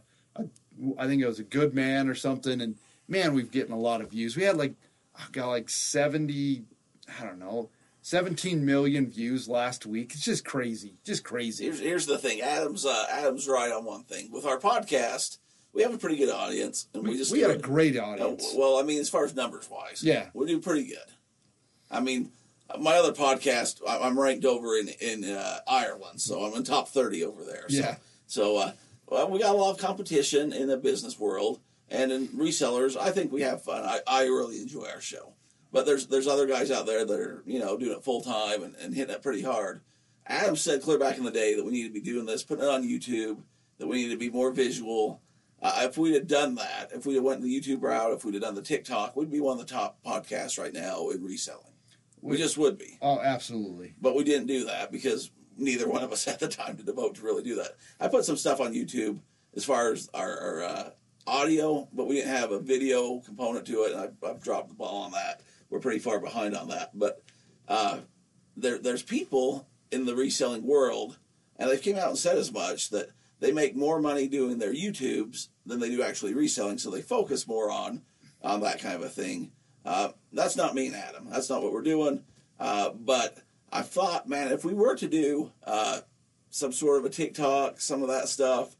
I 0.97 1.07
think 1.07 1.21
it 1.21 1.27
was 1.27 1.39
a 1.39 1.43
Good 1.43 1.73
Man 1.73 2.07
or 2.07 2.15
something, 2.15 2.61
and 2.61 2.75
man, 3.07 3.33
we've 3.33 3.51
getting 3.51 3.73
a 3.73 3.79
lot 3.79 4.01
of 4.01 4.11
views. 4.11 4.35
We 4.35 4.43
had 4.43 4.57
like 4.57 4.73
oh, 5.19 5.27
got 5.31 5.47
like 5.47 5.69
seventy, 5.69 6.63
I 7.19 7.25
don't 7.25 7.39
know. 7.39 7.69
17 8.01 8.65
million 8.65 9.07
views 9.07 9.47
last 9.49 9.85
week. 9.85 10.13
It's 10.13 10.23
just 10.23 10.45
crazy. 10.45 10.95
Just 11.03 11.23
crazy. 11.23 11.65
Here's 11.65 11.79
here's 11.79 12.05
the 12.05 12.17
thing. 12.17 12.41
Adam's 12.41 12.85
uh, 12.85 13.05
Adam's 13.11 13.47
right 13.47 13.71
on 13.71 13.83
one 13.83 14.03
thing. 14.03 14.31
With 14.31 14.45
our 14.45 14.57
podcast, 14.57 15.37
we 15.73 15.81
have 15.83 15.93
a 15.93 15.97
pretty 15.97 16.15
good 16.17 16.29
audience, 16.29 16.87
and 16.93 17.03
we, 17.03 17.11
We, 17.11 17.17
just 17.17 17.31
we 17.31 17.39
had 17.41 17.51
a 17.51 17.57
great 17.57 17.95
Uh, 17.97 18.03
audience. 18.03 18.53
well, 18.55 18.77
I 18.77 18.83
mean, 18.83 18.99
as 18.99 19.09
far 19.09 19.23
as 19.25 19.35
numbers 19.35 19.69
wise, 19.69 20.01
Yeah. 20.03 20.29
we 20.33 20.45
do 20.47 20.59
pretty 20.59 20.85
good. 20.85 20.97
I 21.91 21.99
mean, 21.99 22.31
my 22.79 22.95
other 22.95 23.13
podcast, 23.13 23.81
I- 23.87 23.99
I'm 23.99 24.19
ranked 24.19 24.45
over 24.45 24.77
in 24.77 24.89
in 24.89 25.23
uh, 25.23 25.59
Ireland, 25.67 26.21
so 26.21 26.43
I'm 26.43 26.53
in 26.55 26.63
top 26.63 26.89
thirty 26.89 27.23
over 27.23 27.43
there. 27.43 27.65
So, 27.69 27.77
Yeah. 27.77 27.95
So, 28.27 28.57
uh, 28.57 28.71
well, 29.07 29.29
we 29.29 29.39
got 29.39 29.55
a 29.55 29.57
lot 29.57 29.71
of 29.71 29.77
competition 29.79 30.53
in 30.53 30.67
the 30.67 30.77
business 30.77 31.17
world, 31.19 31.59
and 31.89 32.11
in 32.11 32.27
resellers, 32.29 32.95
I 32.95 33.09
think 33.11 33.31
we 33.31 33.41
have 33.41 33.63
fun. 33.63 33.83
I, 33.83 34.01
I 34.05 34.23
really 34.25 34.61
enjoy 34.61 34.85
our 34.87 35.01
show, 35.01 35.33
but 35.71 35.85
there's 35.87 36.05
there's 36.07 36.27
other 36.27 36.45
guys 36.45 36.69
out 36.69 36.85
there 36.85 37.05
that 37.05 37.19
are 37.19 37.41
you 37.47 37.57
know 37.59 37.75
doing 37.77 37.97
it 37.97 38.03
full 38.03 38.21
time 38.21 38.61
and, 38.63 38.75
and 38.75 38.93
hitting 38.93 39.15
it 39.15 39.23
pretty 39.23 39.41
hard. 39.41 39.81
Adam 40.27 40.55
said 40.55 40.83
clear 40.83 40.99
back 40.99 41.17
in 41.17 41.23
the 41.23 41.31
day 41.31 41.55
that 41.55 41.65
we 41.65 41.71
need 41.71 41.87
to 41.87 41.93
be 41.93 42.01
doing 42.01 42.27
this, 42.27 42.43
putting 42.43 42.63
it 42.65 42.69
on 42.69 42.83
YouTube, 42.87 43.37
that 43.79 43.87
we 43.87 44.03
need 44.03 44.09
to 44.11 44.17
be 44.17 44.29
more 44.29 44.51
visual. 44.51 45.21
Uh, 45.61 45.81
if 45.83 45.97
we'd 45.97 46.13
have 46.13 46.27
done 46.27 46.55
that, 46.55 46.91
if 46.93 47.05
we'd 47.05 47.15
have 47.15 47.23
went 47.23 47.41
the 47.41 47.59
YouTube 47.59 47.81
route, 47.81 48.13
if 48.13 48.23
we'd 48.23 48.33
have 48.33 48.43
done 48.43 48.55
the 48.55 48.61
TikTok, 48.61 49.15
we'd 49.15 49.31
be 49.31 49.41
one 49.41 49.59
of 49.59 49.67
the 49.67 49.73
top 49.73 49.99
podcasts 50.05 50.57
right 50.57 50.73
now 50.73 51.09
in 51.09 51.23
reselling. 51.23 51.73
We 52.21 52.37
just 52.37 52.57
would 52.57 52.77
be. 52.77 52.97
Oh, 53.01 53.19
absolutely. 53.19 53.95
But 54.01 54.15
we 54.15 54.23
didn't 54.23 54.47
do 54.47 54.65
that 54.65 54.91
because 54.91 55.31
neither 55.57 55.87
one 55.87 56.03
of 56.03 56.11
us 56.11 56.25
had 56.25 56.39
the 56.39 56.47
time 56.47 56.77
to 56.77 56.83
devote 56.83 57.15
to 57.15 57.21
really 57.23 57.43
do 57.43 57.55
that. 57.55 57.75
I 57.99 58.07
put 58.07 58.25
some 58.25 58.37
stuff 58.37 58.61
on 58.61 58.73
YouTube 58.73 59.19
as 59.55 59.65
far 59.65 59.91
as 59.91 60.09
our, 60.13 60.39
our 60.39 60.63
uh, 60.63 60.89
audio, 61.27 61.87
but 61.93 62.07
we 62.07 62.15
didn't 62.15 62.35
have 62.35 62.51
a 62.51 62.59
video 62.59 63.19
component 63.19 63.65
to 63.67 63.83
it, 63.83 63.93
and 63.93 64.01
I, 64.01 64.29
I've 64.29 64.43
dropped 64.43 64.69
the 64.69 64.75
ball 64.75 65.03
on 65.03 65.11
that. 65.11 65.41
We're 65.69 65.79
pretty 65.79 65.99
far 65.99 66.19
behind 66.19 66.55
on 66.55 66.69
that. 66.69 66.97
But 66.97 67.21
uh, 67.67 67.99
there, 68.57 68.77
there's 68.77 69.03
people 69.03 69.67
in 69.91 70.05
the 70.05 70.15
reselling 70.15 70.63
world, 70.63 71.17
and 71.57 71.69
they've 71.69 71.81
came 71.81 71.97
out 71.97 72.09
and 72.09 72.17
said 72.17 72.37
as 72.37 72.51
much 72.51 72.89
that 72.89 73.09
they 73.39 73.51
make 73.51 73.75
more 73.75 73.99
money 73.99 74.27
doing 74.27 74.57
their 74.57 74.73
YouTubes 74.73 75.47
than 75.65 75.79
they 75.79 75.89
do 75.89 76.03
actually 76.03 76.33
reselling, 76.33 76.77
so 76.77 76.89
they 76.89 77.01
focus 77.01 77.47
more 77.47 77.71
on 77.71 78.01
on 78.41 78.61
that 78.61 78.79
kind 78.79 78.95
of 78.95 79.01
a 79.03 79.09
thing. 79.09 79.51
Uh, 79.85 80.09
that's 80.31 80.55
not 80.55 80.75
me 80.75 80.87
and 80.87 80.95
Adam. 80.95 81.27
That's 81.29 81.49
not 81.49 81.61
what 81.61 81.73
we're 81.73 81.81
doing. 81.81 82.23
Uh, 82.59 82.91
but 82.91 83.37
I 83.71 83.81
thought, 83.81 84.27
man, 84.27 84.51
if 84.51 84.65
we 84.65 84.73
were 84.73 84.95
to 84.95 85.07
do 85.07 85.51
uh, 85.63 86.01
some 86.49 86.71
sort 86.71 86.99
of 86.99 87.05
a 87.05 87.09
TikTok, 87.09 87.79
some 87.79 88.01
of 88.01 88.09
that 88.09 88.27
stuff, 88.27 88.75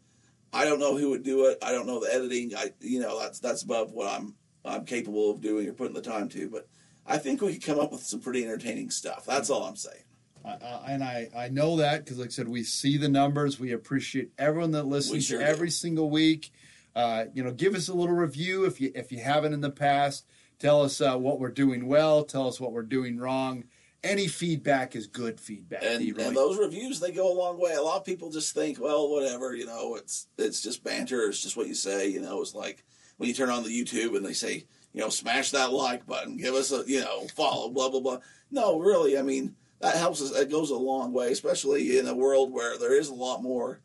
I 0.52 0.66
don't 0.66 0.80
know 0.80 0.98
who 0.98 1.10
would 1.12 1.24
do 1.24 1.46
it. 1.46 1.58
I 1.62 1.72
don't 1.72 1.88
know 1.88 2.00
the 2.00 2.14
editing. 2.14 2.56
I, 2.56 2.74
you 2.80 3.00
know, 3.00 3.20
that's 3.20 3.40
that's 3.40 3.64
above 3.64 3.92
what 3.92 4.08
I'm 4.08 4.36
I'm 4.66 4.86
capable 4.86 5.32
of 5.32 5.42
doing 5.42 5.68
or 5.68 5.74
putting 5.74 5.96
the 5.96 6.02
time 6.02 6.28
to. 6.30 6.50
But 6.50 6.68
I 7.06 7.18
think 7.18 7.42
we 7.42 7.54
could 7.54 7.66
come 7.66 7.80
up 7.80 7.92
with 7.92 8.04
some 8.04 8.20
pretty 8.20 8.44
entertaining 8.44 8.90
stuff. 8.92 9.26
That's 9.26 9.50
all 9.50 9.64
I'm 9.64 9.76
saying. 9.76 10.04
I, 10.46 10.50
I, 10.50 10.92
and 10.92 11.04
I, 11.04 11.30
I 11.36 11.50
know 11.50 11.78
that 11.78 12.04
because, 12.04 12.20
like 12.20 12.28
I 12.28 12.32
said, 12.32 12.48
we 12.48 12.64
see 12.64 12.98
the 12.98 13.10
numbers. 13.10 13.60
We 13.60 13.72
appreciate 13.72 14.32
everyone 14.38 14.72
that 14.72 14.84
listens 14.86 15.26
sure 15.26 15.40
do. 15.40 15.46
every 15.46 15.70
single 15.70 16.10
week. 16.10 16.52
Uh, 16.96 17.26
you 17.34 17.44
know, 17.44 17.52
give 17.52 17.76
us 17.76 17.88
a 17.88 17.94
little 17.94 18.16
review 18.16 18.66
if 18.66 18.82
you 18.82 18.92
if 18.96 19.12
you 19.12 19.20
haven't 19.20 19.54
in 19.54 19.62
the 19.62 19.70
past. 19.70 20.26
Tell 20.60 20.82
us 20.82 21.00
uh, 21.00 21.18
what 21.18 21.40
we're 21.40 21.50
doing 21.50 21.88
well. 21.88 22.24
Tell 22.24 22.48
us 22.48 22.60
what 22.60 22.74
we're 22.74 22.84
doing 22.84 23.18
wrong. 23.18 23.66
Any 24.04 24.28
feedback 24.28 24.96
is 24.96 25.08
good 25.08 25.40
feedback. 25.40 25.84
and, 25.84 26.02
and 26.02 26.36
those 26.36 26.58
reviews 26.58 27.00
they 27.00 27.12
go 27.12 27.32
a 27.32 27.38
long 27.38 27.60
way. 27.60 27.74
A 27.74 27.82
lot 27.82 27.98
of 27.98 28.06
people 28.06 28.30
just 28.30 28.54
think, 28.54 28.80
well, 28.80 29.10
whatever, 29.10 29.56
you 29.56 29.66
know, 29.66 29.96
it's 29.96 30.28
it's 30.38 30.62
just 30.62 30.84
banter. 30.84 31.30
It's 31.30 31.42
just 31.42 31.58
what 31.58 31.68
you 31.68 31.74
say. 31.74 32.08
You 32.08 32.22
know, 32.22 32.42
it's 32.42 32.56
like 32.56 32.84
when 33.18 33.28
you 33.28 33.36
turn 33.36 33.50
on 33.50 33.64
the 33.64 33.70
YouTube 33.70 34.16
and 34.16 34.26
they 34.26 34.34
say, 34.34 34.66
you 34.94 35.02
know, 35.02 35.10
smash 35.10 35.52
that 35.52 35.72
like 35.72 36.06
button, 36.06 36.38
give 36.38 36.56
us 36.56 36.72
a, 36.72 36.84
you 36.88 37.02
know, 37.02 37.28
follow, 37.36 37.70
blah 37.70 37.90
blah 37.90 38.00
blah. 38.00 38.20
No, 38.52 38.80
really, 38.80 39.18
I 39.18 39.22
mean 39.22 39.56
that 39.80 39.96
helps 39.96 40.22
us. 40.22 40.32
It 40.36 40.50
goes 40.50 40.70
a 40.72 40.76
long 40.76 41.14
way, 41.14 41.32
especially 41.32 41.98
in 42.00 42.08
a 42.08 42.16
world 42.16 42.52
where 42.52 42.78
there 42.78 42.98
is 42.98 43.10
a 43.10 43.14
lot 43.14 43.42
more 43.42 43.82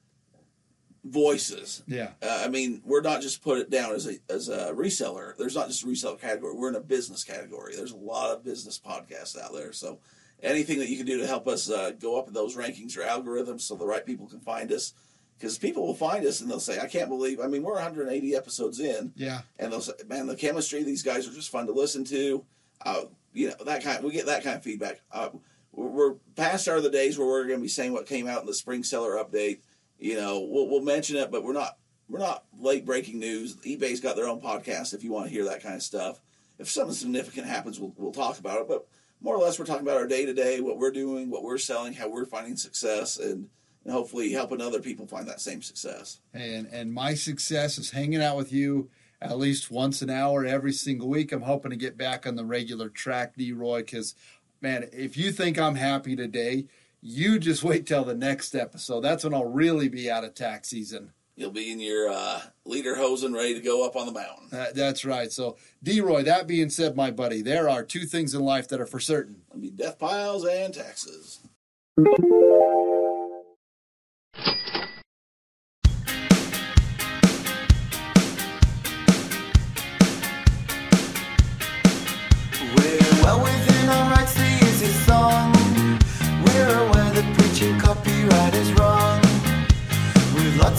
voices. 1.04 1.82
yeah, 1.86 2.10
Uh, 2.22 2.42
I 2.44 2.48
mean, 2.48 2.80
we're 2.84 3.02
not 3.02 3.20
just 3.20 3.42
put 3.42 3.58
it 3.58 3.70
down 3.70 3.92
as 3.92 4.06
a 4.06 4.14
as 4.30 4.48
a 4.48 4.72
reseller. 4.72 5.36
There's 5.36 5.54
not 5.54 5.68
just 5.68 5.82
a 5.82 5.86
reseller 5.86 6.20
category. 6.20 6.54
We're 6.54 6.70
in 6.70 6.76
a 6.76 6.80
business 6.80 7.24
category. 7.24 7.76
There's 7.76 7.92
a 7.92 7.96
lot 7.96 8.30
of 8.30 8.42
business 8.44 8.80
podcasts 8.84 9.38
out 9.38 9.52
there. 9.52 9.72
So 9.72 9.98
anything 10.42 10.78
that 10.78 10.88
you 10.88 10.96
can 10.96 11.06
do 11.06 11.18
to 11.18 11.26
help 11.26 11.46
us 11.46 11.70
uh, 11.70 11.92
go 11.98 12.18
up 12.18 12.28
in 12.28 12.34
those 12.34 12.56
rankings 12.56 12.96
or 12.96 13.02
algorithms, 13.02 13.62
so 13.62 13.74
the 13.74 13.86
right 13.86 14.04
people 14.04 14.26
can 14.26 14.40
find 14.40 14.72
us, 14.72 14.94
because 15.38 15.58
people 15.58 15.86
will 15.86 15.94
find 15.94 16.24
us 16.26 16.40
and 16.40 16.50
they'll 16.50 16.58
say, 16.60 16.80
"I 16.80 16.86
can't 16.86 17.10
believe." 17.10 17.38
I 17.38 17.48
mean, 17.48 17.62
we're 17.62 17.74
180 17.74 18.34
episodes 18.34 18.80
in, 18.80 19.12
yeah. 19.14 19.42
and 19.58 19.70
they'll 19.70 19.82
say, 19.82 19.92
"Man, 20.08 20.26
the 20.26 20.36
chemistry 20.36 20.80
of 20.80 20.86
these 20.86 21.02
guys 21.02 21.28
are 21.28 21.32
just 21.32 21.50
fun 21.50 21.66
to 21.66 21.72
listen 21.72 22.04
to." 22.06 22.44
Uh, 22.84 23.04
you 23.34 23.48
know 23.48 23.64
that 23.66 23.82
kind. 23.84 24.02
we 24.02 24.10
get 24.10 24.26
that 24.26 24.42
kind 24.42 24.56
of 24.56 24.62
feedback. 24.62 25.00
Uh, 25.12 25.28
we're, 25.76 26.14
past 26.36 26.68
are 26.68 26.80
the 26.80 26.90
days 26.90 27.18
where 27.18 27.26
we're 27.26 27.46
going 27.46 27.58
to 27.58 27.62
be 27.62 27.68
saying 27.68 27.92
what 27.92 28.06
came 28.06 28.26
out 28.26 28.40
in 28.40 28.46
the 28.46 28.54
spring 28.54 28.82
seller 28.82 29.12
update. 29.12 29.60
You 29.98 30.16
know, 30.16 30.40
we'll, 30.40 30.68
we'll 30.68 30.82
mention 30.82 31.16
it, 31.16 31.30
but 31.30 31.44
we're 31.44 31.52
not 31.52 31.78
we're 32.08 32.18
not 32.18 32.44
late 32.58 32.84
breaking 32.84 33.18
news. 33.18 33.56
eBay's 33.56 34.00
got 34.00 34.16
their 34.16 34.28
own 34.28 34.40
podcast 34.40 34.92
if 34.92 35.02
you 35.02 35.12
want 35.12 35.26
to 35.26 35.32
hear 35.32 35.44
that 35.44 35.62
kind 35.62 35.74
of 35.74 35.82
stuff. 35.82 36.20
If 36.58 36.68
something 36.68 36.94
significant 36.94 37.46
happens, 37.46 37.80
we'll 37.80 37.94
we'll 37.96 38.12
talk 38.12 38.38
about 38.38 38.60
it. 38.60 38.68
But 38.68 38.86
more 39.20 39.34
or 39.34 39.42
less, 39.42 39.58
we're 39.58 39.64
talking 39.64 39.86
about 39.86 39.96
our 39.96 40.06
day 40.06 40.26
to 40.26 40.34
day, 40.34 40.60
what 40.60 40.78
we're 40.78 40.90
doing, 40.90 41.30
what 41.30 41.42
we're 41.42 41.58
selling, 41.58 41.94
how 41.94 42.08
we're 42.08 42.26
finding 42.26 42.56
success, 42.56 43.18
and 43.18 43.48
and 43.84 43.92
hopefully 43.92 44.32
helping 44.32 44.60
other 44.60 44.80
people 44.80 45.06
find 45.06 45.28
that 45.28 45.40
same 45.40 45.62
success. 45.62 46.20
And 46.32 46.66
and 46.66 46.92
my 46.92 47.14
success 47.14 47.78
is 47.78 47.90
hanging 47.90 48.22
out 48.22 48.36
with 48.36 48.52
you 48.52 48.90
at 49.20 49.38
least 49.38 49.70
once 49.70 50.02
an 50.02 50.10
hour 50.10 50.44
every 50.44 50.72
single 50.72 51.08
week. 51.08 51.32
I'm 51.32 51.42
hoping 51.42 51.70
to 51.70 51.76
get 51.76 51.96
back 51.96 52.26
on 52.26 52.36
the 52.36 52.44
regular 52.44 52.88
track, 52.88 53.34
D 53.36 53.52
Roy, 53.52 53.80
because 53.80 54.14
man, 54.64 54.88
if 54.94 55.16
you 55.18 55.30
think 55.30 55.58
I'm 55.58 55.74
happy 55.74 56.16
today, 56.16 56.64
you 57.02 57.38
just 57.38 57.62
wait 57.62 57.86
till 57.86 58.02
the 58.02 58.14
next 58.14 58.54
episode. 58.54 59.02
That's 59.02 59.22
when 59.22 59.34
I'll 59.34 59.44
really 59.44 59.90
be 59.90 60.10
out 60.10 60.24
of 60.24 60.34
tax 60.34 60.70
season. 60.70 61.12
You'll 61.36 61.50
be 61.50 61.70
in 61.70 61.80
your 61.80 62.08
uh, 62.08 62.40
lederhosen 62.66 63.34
ready 63.34 63.52
to 63.52 63.60
go 63.60 63.84
up 63.84 63.94
on 63.94 64.06
the 64.06 64.12
mountain. 64.12 64.48
That, 64.50 64.74
that's 64.74 65.04
right. 65.04 65.30
So, 65.30 65.58
D 65.82 66.00
Roy, 66.00 66.22
that 66.22 66.46
being 66.46 66.70
said, 66.70 66.96
my 66.96 67.10
buddy, 67.10 67.42
there 67.42 67.68
are 67.68 67.82
two 67.82 68.06
things 68.06 68.32
in 68.34 68.40
life 68.40 68.66
that 68.68 68.80
are 68.80 68.86
for 68.86 69.00
certain. 69.00 69.42
Be 69.60 69.68
death 69.68 69.98
piles 69.98 70.46
and 70.46 70.72
taxes. 70.72 71.40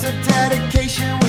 Of 0.06 0.14
dedication, 0.28 1.25